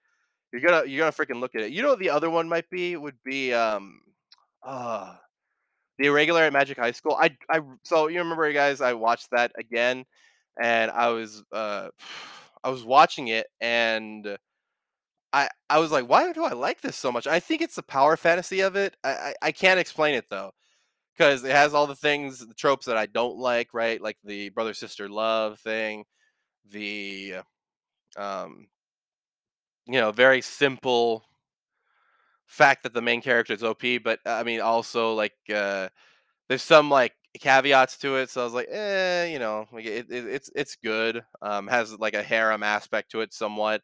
You're 0.54 0.62
gonna 0.62 0.86
you're 0.88 1.00
gonna 1.00 1.12
freaking 1.12 1.40
look 1.42 1.56
at 1.56 1.62
it. 1.62 1.72
You 1.72 1.84
know 1.84 1.96
the 1.96 2.10
other 2.12 2.30
one 2.30 2.50
might 2.50 2.70
be 2.70 2.98
would 2.98 3.18
be 3.26 3.54
um 3.54 4.02
uh 4.66 5.16
the 6.00 6.08
irregular 6.08 6.44
at 6.44 6.54
Magic 6.54 6.78
High 6.78 6.92
School. 6.92 7.18
I 7.20 7.36
I 7.52 7.62
so 7.84 8.08
you 8.08 8.20
remember 8.20 8.52
guys, 8.54 8.82
I 8.82 8.94
watched 8.94 9.30
that 9.32 9.52
again 9.58 10.06
and 10.62 10.92
I 10.92 11.10
was 11.10 11.44
uh 11.52 11.90
I 12.64 12.70
was 12.70 12.84
watching 12.84 13.30
it 13.30 13.48
and 13.62 14.38
I 15.34 15.50
I 15.70 15.80
was 15.80 15.92
like, 15.92 16.08
why 16.10 16.32
do 16.34 16.44
I 16.44 16.54
like 16.54 16.82
this 16.82 16.96
so 16.98 17.12
much? 17.12 17.28
I 17.28 17.40
think 17.40 17.62
it's 17.62 17.76
the 17.76 17.84
power 17.84 18.18
fantasy 18.18 18.62
of 18.62 18.76
it. 18.76 18.96
I 19.04 19.10
I, 19.12 19.34
I 19.44 19.52
can't 19.52 19.80
explain 19.80 20.16
it 20.16 20.26
though 20.30 20.52
because 21.18 21.44
it 21.46 21.52
has 21.52 21.74
all 21.74 21.88
the 21.88 21.96
things, 21.96 22.40
the 22.48 22.54
tropes 22.56 22.88
that 22.88 22.98
I 22.98 23.08
don't 23.08 23.38
like, 23.38 23.74
right? 23.74 24.02
Like 24.02 24.18
the 24.24 24.50
brother 24.52 24.74
sister 24.76 25.10
love 25.10 25.60
thing, 25.62 26.06
the 26.70 27.38
um, 28.18 28.68
you 29.86 30.00
know, 30.00 30.12
very 30.12 30.42
simple 30.42 31.24
fact 32.46 32.84
that 32.84 32.94
the 32.94 33.02
main 33.02 33.22
character 33.22 33.54
is 33.54 33.64
OP, 33.64 33.82
but 34.04 34.20
uh, 34.26 34.32
I 34.32 34.44
mean, 34.44 34.62
also 34.62 35.14
like 35.14 35.34
uh, 35.54 35.90
there's 36.50 36.64
some 36.64 36.90
like 36.90 37.14
caveats 37.40 37.98
to 38.00 38.18
it. 38.18 38.30
So 38.32 38.42
I 38.42 38.46
was 38.46 38.54
like, 38.54 38.70
eh, 38.72 39.26
you 39.28 39.40
know, 39.40 39.68
like 39.74 39.86
it, 39.86 40.08
it, 40.12 40.28
it's 40.28 40.52
it's 40.56 40.78
good. 40.84 41.24
Um, 41.42 41.68
has 41.68 41.98
like 42.00 42.16
a 42.16 42.24
harem 42.24 42.64
aspect 42.64 43.12
to 43.12 43.22
it 43.22 43.34
somewhat. 43.34 43.82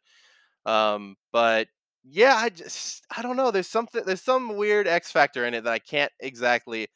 Um, 0.66 1.16
but 1.32 1.68
yeah, 2.04 2.36
I 2.36 2.50
just 2.50 3.06
I 3.16 3.22
don't 3.22 3.38
know. 3.38 3.52
There's 3.52 3.68
something 3.68 4.04
there's 4.06 4.22
some 4.22 4.56
weird 4.58 4.88
X 4.88 5.12
factor 5.12 5.46
in 5.46 5.54
it 5.54 5.64
that 5.66 5.74
I 5.74 5.80
can't 5.80 6.12
exactly 6.20 6.88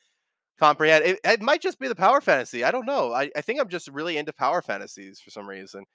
comprehend. 0.60 1.06
It, 1.06 1.20
it 1.24 1.42
might 1.42 1.62
just 1.62 1.80
be 1.80 1.88
the 1.88 1.96
power 1.96 2.22
fantasy. 2.22 2.64
I 2.64 2.72
don't 2.72 2.86
know. 2.86 3.14
I, 3.14 3.30
I 3.36 3.42
think 3.42 3.60
I'm 3.62 3.70
just 3.70 3.90
really 3.90 4.18
into 4.18 4.34
power 4.34 4.62
fantasies 4.62 5.20
for 5.20 5.32
some 5.32 5.48
reason. 5.50 5.86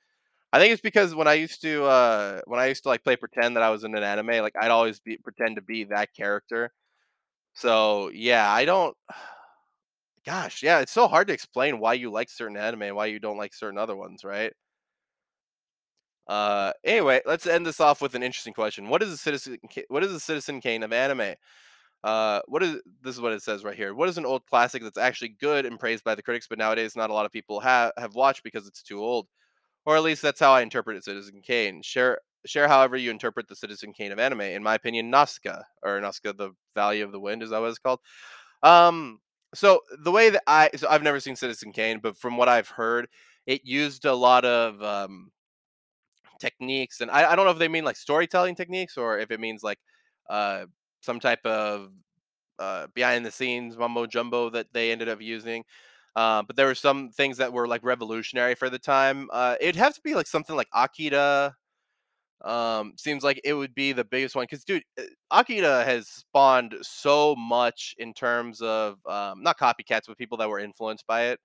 I 0.53 0.59
think 0.61 0.73
it's 0.73 0.83
because 0.83 1.15
when 1.15 1.29
I 1.29 1.35
used 1.35 1.63
to 1.63 1.85
uh 1.87 2.41
when 2.47 2.61
I 2.61 2.67
used 2.69 2.85
to 2.85 2.91
like 2.91 3.05
play 3.05 3.17
pretend 3.17 3.57
that 3.57 3.63
I 3.65 3.71
was 3.71 3.85
in 3.85 3.95
an 3.97 4.03
anime, 4.05 4.43
like 4.43 4.55
I'd 4.61 4.71
always 4.73 5.01
be 5.01 5.19
pretend 5.19 5.57
to 5.57 5.63
be 5.63 5.85
that 5.85 6.15
character. 6.15 6.73
So 7.55 8.11
yeah, 8.15 8.51
I 8.53 8.65
don't 8.65 8.97
gosh, 10.27 10.63
yeah, 10.63 10.81
it's 10.81 10.93
so 10.93 11.09
hard 11.09 11.29
to 11.29 11.35
explain 11.35 11.79
why 11.81 11.95
you 11.95 12.11
like 12.11 12.31
certain 12.31 12.57
anime 12.57 12.83
and 12.83 12.97
why 12.97 13.07
you 13.07 13.19
don't 13.19 13.39
like 13.39 13.55
certain 13.55 13.79
other 13.79 13.97
ones, 13.97 14.25
right? 14.25 14.53
Uh 16.27 16.73
anyway, 16.85 17.21
let's 17.27 17.47
end 17.47 17.67
this 17.67 17.81
off 17.81 18.01
with 18.01 18.15
an 18.15 18.23
interesting 18.23 18.55
question. 18.55 18.89
What 18.89 19.03
is 19.03 19.11
a 19.11 19.17
citizen 19.17 19.59
what 19.89 20.05
is 20.05 20.13
a 20.13 20.21
citizen 20.21 20.61
Kane 20.61 20.83
of 20.83 20.93
anime? 20.93 21.35
Uh, 22.05 22.41
what 22.47 22.63
is 22.63 22.81
this 23.03 23.15
is 23.15 23.21
what 23.21 23.33
it 23.33 23.43
says 23.43 23.65
right 23.65 23.77
here. 23.77 23.95
What 23.95 24.09
is 24.09 24.19
an 24.19 24.27
old 24.27 24.45
classic 24.47 24.83
that's 24.83 24.99
actually 24.99 25.37
good 25.41 25.65
and 25.67 25.79
praised 25.79 26.03
by 26.03 26.15
the 26.15 26.23
critics, 26.23 26.49
but 26.49 26.59
nowadays 26.59 26.97
not 26.97 27.11
a 27.11 27.15
lot 27.15 27.27
of 27.27 27.33
people 27.33 27.61
have 27.61 27.93
have 27.97 28.15
watched 28.15 28.43
because 28.43 28.67
it's 28.67 28.83
too 28.83 29.01
old, 29.01 29.29
or 29.87 29.97
at 29.97 30.03
least 30.03 30.23
that's 30.23 30.41
how 30.41 30.53
I 30.53 30.63
interpret 30.63 30.97
it, 30.97 31.05
Citizen 31.05 31.43
Kane. 31.43 31.81
Share 31.83 32.19
share 32.45 32.67
however 32.67 32.97
you 32.97 33.11
interpret 33.11 33.47
the 33.49 33.55
Citizen 33.55 33.93
Kane 33.93 34.11
of 34.11 34.19
anime. 34.19 34.41
In 34.41 34.65
my 34.65 34.75
opinion, 34.75 35.11
Nausicaa 35.11 35.63
or 35.83 36.01
Nausicaa, 36.01 36.33
the 36.33 36.51
Valley 36.75 37.03
of 37.03 37.13
the 37.13 37.21
Wind, 37.21 37.43
is 37.43 37.51
that 37.51 37.61
what 37.61 37.71
it's 37.71 37.79
called? 37.79 38.01
Um, 38.65 39.21
so 39.55 39.81
the 40.03 40.11
way 40.11 40.31
that 40.31 40.43
I 40.49 40.71
so 40.77 40.89
I've 40.89 41.03
never 41.05 41.21
seen 41.21 41.37
Citizen 41.37 41.73
Kane, 41.73 42.01
but 42.03 42.17
from 42.19 42.37
what 42.37 42.49
I've 42.49 42.69
heard, 42.69 43.07
it 43.47 43.65
used 43.65 44.07
a 44.07 44.15
lot 44.15 44.45
of 44.45 44.83
um 44.83 45.31
techniques, 46.43 47.01
and 47.03 47.11
I, 47.11 47.33
I 47.33 47.37
don't 47.37 47.47
know 47.47 47.53
if 47.53 47.59
they 47.61 47.69
mean 47.69 47.85
like 47.85 47.97
storytelling 47.97 48.57
techniques 48.57 48.99
or 48.99 49.19
if 49.19 49.31
it 49.33 49.41
means 49.41 49.63
like 49.65 49.79
uh 50.31 50.67
some 51.03 51.21
type 51.21 51.45
of 51.47 51.91
uh, 52.59 52.87
behind 52.95 53.27
the 53.27 53.31
scenes 53.31 53.77
mumbo 53.77 54.07
jumbo 54.07 54.51
that 54.51 54.67
they 54.73 54.93
ended 54.93 55.09
up 55.09 55.21
using. 55.21 55.65
Uh, 56.17 56.43
but 56.43 56.57
there 56.57 56.67
were 56.67 56.75
some 56.75 57.11
things 57.11 57.39
that 57.39 57.53
were 57.53 57.67
like 57.69 57.83
revolutionary 57.85 58.55
for 58.55 58.71
the 58.71 58.79
time. 58.79 59.29
Uh, 59.33 59.57
it'd 59.61 59.77
have 59.77 59.95
to 59.95 60.01
be 60.05 60.15
like 60.15 60.27
something 60.27 60.57
like 60.57 60.69
Akira. 60.75 61.55
Um, 62.45 62.95
seems 62.97 63.23
like 63.23 63.41
it 63.45 63.55
would 63.55 63.75
be 63.75 63.93
the 63.93 64.05
biggest 64.05 64.35
one 64.35 64.45
because, 64.45 64.65
dude, 64.65 64.83
uh, 64.99 65.05
Akira 65.31 65.85
has 65.85 66.09
spawned 66.09 66.77
so 66.83 67.37
much 67.37 67.95
in 67.99 68.13
terms 68.15 68.61
of 68.61 68.99
um, 69.07 69.43
not 69.43 69.59
copycats, 69.59 70.03
but 70.09 70.19
people 70.19 70.39
that 70.39 70.49
were 70.49 70.59
influenced 70.59 71.07
by 71.07 71.25
it. 71.27 71.41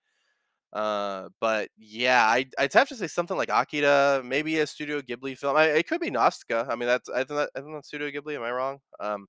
Uh, 0.74 1.30
but 1.40 1.70
yeah, 1.78 2.24
I 2.26 2.46
I'd 2.60 2.74
have 2.74 2.90
to 2.90 2.96
say 2.96 3.08
something 3.08 3.38
like 3.38 3.50
Akira, 3.50 4.22
maybe 4.24 4.60
a 4.60 4.68
Studio 4.68 5.02
Ghibli 5.02 5.38
film. 5.38 5.56
I, 5.56 5.66
it 5.66 5.88
could 5.88 6.02
be 6.02 6.12
Nausicaa. 6.12 6.66
I 6.70 6.76
mean, 6.76 6.88
that's 6.88 7.10
I 7.10 7.18
think 7.24 7.30
that, 7.30 7.50
I 7.56 7.62
think 7.62 7.74
that's 7.74 7.88
Studio 7.88 8.10
Ghibli. 8.10 8.36
Am 8.36 8.44
I 8.44 8.52
wrong? 8.52 8.80
Um, 9.00 9.28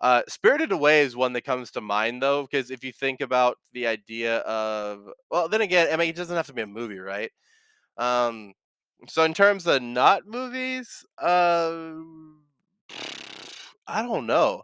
uh, 0.00 0.22
Spirited 0.28 0.72
Away 0.72 1.02
is 1.02 1.14
one 1.14 1.34
that 1.34 1.44
comes 1.44 1.70
to 1.72 1.80
mind 1.80 2.22
though, 2.22 2.42
because 2.42 2.70
if 2.70 2.82
you 2.82 2.92
think 2.92 3.20
about 3.20 3.58
the 3.72 3.86
idea 3.86 4.38
of, 4.38 5.10
well, 5.30 5.48
then 5.48 5.60
again, 5.60 5.88
I 5.92 5.96
mean, 5.96 6.08
it 6.08 6.16
doesn't 6.16 6.34
have 6.36 6.46
to 6.46 6.54
be 6.54 6.62
a 6.62 6.66
movie, 6.66 6.98
right? 6.98 7.30
Um, 7.98 8.54
so 9.08 9.24
in 9.24 9.34
terms 9.34 9.66
of 9.66 9.82
not 9.82 10.26
movies, 10.26 11.04
uh, 11.20 11.92
I 13.86 14.02
don't 14.02 14.26
know. 14.26 14.62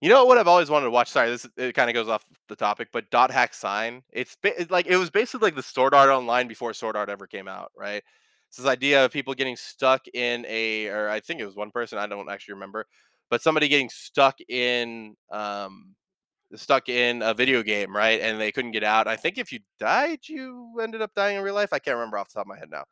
You 0.00 0.10
know 0.10 0.26
what 0.26 0.36
I've 0.36 0.48
always 0.48 0.68
wanted 0.68 0.84
to 0.84 0.90
watch? 0.90 1.08
Sorry, 1.08 1.30
this 1.30 1.48
it 1.56 1.74
kind 1.74 1.88
of 1.88 1.94
goes 1.94 2.08
off 2.08 2.24
the 2.48 2.56
topic, 2.56 2.88
but 2.92 3.10
Dot 3.10 3.30
Hack 3.30 3.54
Sign. 3.54 4.02
It's, 4.12 4.36
it's 4.42 4.70
like 4.70 4.86
it 4.86 4.96
was 4.96 5.10
basically 5.10 5.46
like 5.46 5.56
the 5.56 5.62
Sword 5.62 5.94
Art 5.94 6.10
Online 6.10 6.46
before 6.48 6.74
Sword 6.74 6.96
Art 6.96 7.08
ever 7.08 7.26
came 7.26 7.48
out, 7.48 7.72
right? 7.76 8.02
It's 8.48 8.58
this 8.58 8.66
idea 8.66 9.04
of 9.04 9.10
people 9.10 9.34
getting 9.34 9.56
stuck 9.56 10.02
in 10.12 10.44
a, 10.48 10.86
or 10.88 11.08
I 11.08 11.20
think 11.20 11.40
it 11.40 11.46
was 11.46 11.56
one 11.56 11.70
person, 11.70 11.98
I 11.98 12.06
don't 12.06 12.30
actually 12.30 12.54
remember, 12.54 12.86
but 13.30 13.42
somebody 13.42 13.68
getting 13.68 13.88
stuck 13.88 14.36
in 14.48 15.16
um 15.32 15.94
stuck 16.54 16.88
in 16.88 17.22
a 17.22 17.34
video 17.34 17.62
game, 17.62 17.94
right? 17.94 18.20
And 18.20 18.40
they 18.40 18.52
couldn't 18.52 18.70
get 18.72 18.84
out. 18.84 19.08
I 19.08 19.16
think 19.16 19.38
if 19.38 19.50
you 19.52 19.60
died, 19.80 20.20
you 20.28 20.74
ended 20.80 21.02
up 21.02 21.12
dying 21.16 21.38
in 21.38 21.42
real 21.42 21.54
life. 21.54 21.72
I 21.72 21.78
can't 21.78 21.96
remember 21.96 22.18
off 22.18 22.28
the 22.28 22.34
top 22.34 22.46
of 22.46 22.48
my 22.48 22.58
head 22.58 22.70
now. 22.70 22.84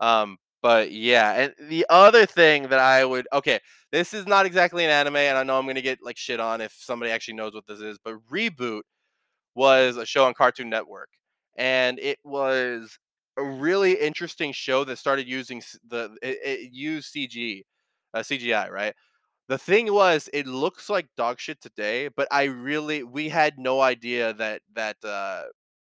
Um, 0.00 0.38
but 0.62 0.92
yeah, 0.92 1.32
and 1.34 1.54
the 1.70 1.86
other 1.90 2.26
thing 2.26 2.68
that 2.68 2.78
I 2.78 3.04
would 3.04 3.28
okay, 3.32 3.60
this 3.92 4.14
is 4.14 4.26
not 4.26 4.46
exactly 4.46 4.84
an 4.84 4.90
anime, 4.90 5.16
and 5.16 5.38
I 5.38 5.42
know 5.44 5.58
I'm 5.58 5.66
gonna 5.66 5.82
get 5.82 6.00
like 6.02 6.16
shit 6.16 6.40
on 6.40 6.60
if 6.60 6.74
somebody 6.78 7.10
actually 7.12 7.34
knows 7.34 7.54
what 7.54 7.66
this 7.66 7.80
is, 7.80 7.98
but 8.04 8.14
Reboot 8.32 8.82
was 9.54 9.96
a 9.96 10.06
show 10.06 10.24
on 10.26 10.34
Cartoon 10.34 10.70
Network, 10.70 11.08
and 11.56 11.98
it 12.00 12.18
was 12.24 12.98
a 13.38 13.44
really 13.44 13.94
interesting 13.94 14.52
show 14.52 14.84
that 14.84 14.98
started 14.98 15.26
using 15.28 15.62
the 15.88 16.16
it, 16.22 16.38
it 16.44 16.72
used 16.72 17.12
CG, 17.14 17.62
uh, 18.14 18.20
CGI, 18.22 18.70
right? 18.70 18.94
The 19.48 19.58
thing 19.58 19.92
was, 19.94 20.28
it 20.32 20.46
looks 20.48 20.90
like 20.90 21.08
dog 21.16 21.40
shit 21.40 21.60
today, 21.62 22.08
but 22.16 22.28
I 22.32 22.44
really 22.44 23.02
we 23.04 23.28
had 23.28 23.58
no 23.58 23.80
idea 23.82 24.32
that 24.34 24.62
that 24.74 24.96
uh, 25.04 25.44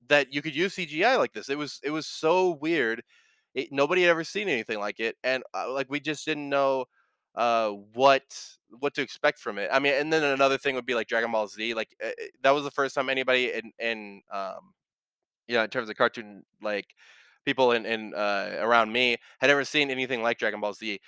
that 0.10 0.34
you 0.34 0.42
could 0.42 0.56
use 0.56 0.76
CGI 0.76 1.18
like 1.18 1.34
this. 1.34 1.50
It 1.50 1.58
was 1.58 1.80
it 1.84 1.92
was 1.92 2.08
so 2.08 2.52
weird. 2.62 3.04
It, 3.58 3.74
nobody 3.74 4.04
had 4.04 4.12
ever 4.12 4.24
seen 4.24 4.50
anything 4.50 4.80
like 4.80 5.02
it, 5.02 5.18
and 5.26 5.44
uh, 5.56 5.74
like 5.74 5.90
we 5.90 6.00
just 6.00 6.26
didn't 6.26 6.50
know 6.50 6.86
uh, 7.36 7.72
what 7.96 8.24
what 8.80 8.94
to 8.96 9.02
expect 9.02 9.40
from 9.40 9.58
it. 9.60 9.70
I 9.74 9.80
mean, 9.80 9.96
and 9.96 10.14
then 10.14 10.24
another 10.24 10.60
thing 10.60 10.76
would 10.76 10.86
be 10.86 10.96
like 10.96 11.08
Dragon 11.10 11.32
Ball 11.32 11.48
Z. 11.48 11.74
Like 11.74 11.90
uh, 12.06 12.12
that 12.44 12.52
was 12.52 12.64
the 12.66 12.72
first 12.72 12.96
time 12.96 13.10
anybody 13.10 13.54
in 13.54 13.74
in 13.80 14.22
um, 14.32 14.74
yeah, 15.48 15.64
in 15.64 15.70
terms 15.70 15.90
of 15.90 15.96
cartoon 15.96 16.44
like 16.62 16.88
people 17.46 17.72
in 17.72 17.86
in 17.86 18.14
uh, 18.14 18.58
around 18.60 18.92
me 18.92 19.18
had 19.40 19.50
ever 19.50 19.66
seen 19.66 19.92
anything 19.92 20.22
like 20.22 20.38
Dragon 20.40 20.60
Ball 20.62 20.74
Z. 20.74 21.00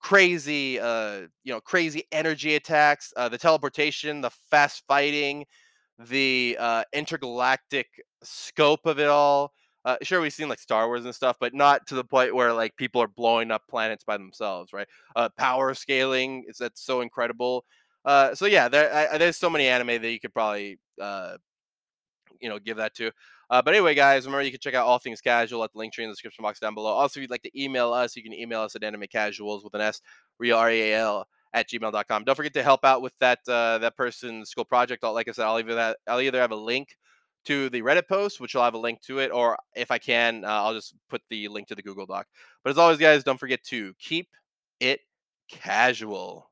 Crazy, 0.00 0.78
uh, 0.78 1.22
you 1.44 1.52
know, 1.52 1.60
crazy 1.60 2.04
energy 2.12 2.54
attacks, 2.54 3.12
uh, 3.16 3.28
the 3.28 3.38
teleportation, 3.38 4.20
the 4.20 4.30
fast 4.50 4.84
fighting, 4.86 5.46
the 5.98 6.56
uh, 6.60 6.84
intergalactic 6.92 7.88
scope 8.22 8.86
of 8.86 9.00
it 9.00 9.08
all. 9.08 9.52
Uh, 9.86 9.96
sure, 10.02 10.20
we've 10.20 10.32
seen 10.32 10.48
like 10.48 10.58
Star 10.58 10.88
Wars 10.88 11.04
and 11.04 11.14
stuff, 11.14 11.36
but 11.40 11.54
not 11.54 11.86
to 11.86 11.94
the 11.94 12.04
point 12.04 12.34
where 12.34 12.52
like 12.52 12.76
people 12.76 13.00
are 13.00 13.08
blowing 13.08 13.50
up 13.50 13.62
planets 13.70 14.04
by 14.04 14.18
themselves, 14.18 14.72
right? 14.72 14.88
Uh, 15.14 15.28
power 15.38 15.72
scaling 15.74 16.44
is 16.48 16.58
that's 16.58 16.84
so 16.84 17.00
incredible. 17.00 17.64
Uh, 18.04 18.34
so 18.34 18.46
yeah, 18.46 18.68
there, 18.68 18.92
I, 18.92 19.16
there's 19.16 19.36
so 19.36 19.48
many 19.48 19.68
anime 19.68 20.02
that 20.02 20.10
you 20.10 20.20
could 20.20 20.34
probably 20.34 20.78
uh, 21.00 21.36
you 22.40 22.48
know, 22.48 22.58
give 22.58 22.76
that 22.78 22.94
to. 22.96 23.10
Uh, 23.48 23.62
but 23.62 23.74
anyway, 23.74 23.94
guys, 23.94 24.26
remember 24.26 24.42
you 24.42 24.50
can 24.50 24.60
check 24.60 24.74
out 24.74 24.86
all 24.86 24.98
things 24.98 25.20
casual 25.20 25.62
at 25.62 25.72
the 25.72 25.78
link 25.78 25.92
tree 25.92 26.04
in 26.04 26.10
the 26.10 26.14
description 26.14 26.42
box 26.42 26.58
down 26.58 26.74
below. 26.74 26.90
Also, 26.90 27.20
if 27.20 27.22
you'd 27.22 27.30
like 27.30 27.42
to 27.42 27.60
email 27.62 27.92
us, 27.92 28.16
you 28.16 28.22
can 28.22 28.32
email 28.32 28.62
us 28.62 28.74
at 28.74 28.82
anime 28.82 29.04
casuals 29.10 29.62
with 29.62 29.74
an 29.74 29.80
S, 29.80 30.00
real 30.38 30.56
R 30.56 30.70
E 30.70 30.92
A 30.92 30.96
L 30.96 31.26
at 31.52 31.68
gmail.com. 31.68 32.24
Don't 32.24 32.34
forget 32.34 32.54
to 32.54 32.62
help 32.62 32.84
out 32.84 33.02
with 33.02 33.12
that 33.20 33.38
uh, 33.48 33.78
that 33.78 33.96
person's 33.96 34.50
school 34.50 34.64
project. 34.64 35.04
I'll, 35.04 35.14
like 35.14 35.28
I 35.28 35.32
said, 35.32 35.46
I'll 35.46 35.58
either 35.58 35.74
that 35.76 35.98
I'll 36.08 36.20
either 36.20 36.40
have 36.40 36.50
a 36.50 36.56
link 36.56 36.96
to 37.46 37.70
the 37.70 37.82
Reddit 37.82 38.08
post, 38.08 38.40
which 38.40 38.54
will 38.54 38.62
have 38.62 38.74
a 38.74 38.78
link 38.78 39.00
to 39.02 39.18
it, 39.18 39.30
or 39.32 39.56
if 39.74 39.90
I 39.90 39.98
can, 39.98 40.44
uh, 40.44 40.48
I'll 40.48 40.74
just 40.74 40.94
put 41.08 41.22
the 41.30 41.48
link 41.48 41.68
to 41.68 41.74
the 41.74 41.82
Google 41.82 42.06
Doc. 42.06 42.26
But 42.62 42.70
as 42.70 42.78
always, 42.78 42.98
guys, 42.98 43.24
don't 43.24 43.40
forget 43.40 43.62
to 43.64 43.94
keep 43.98 44.28
it 44.80 45.00
casual. 45.48 46.50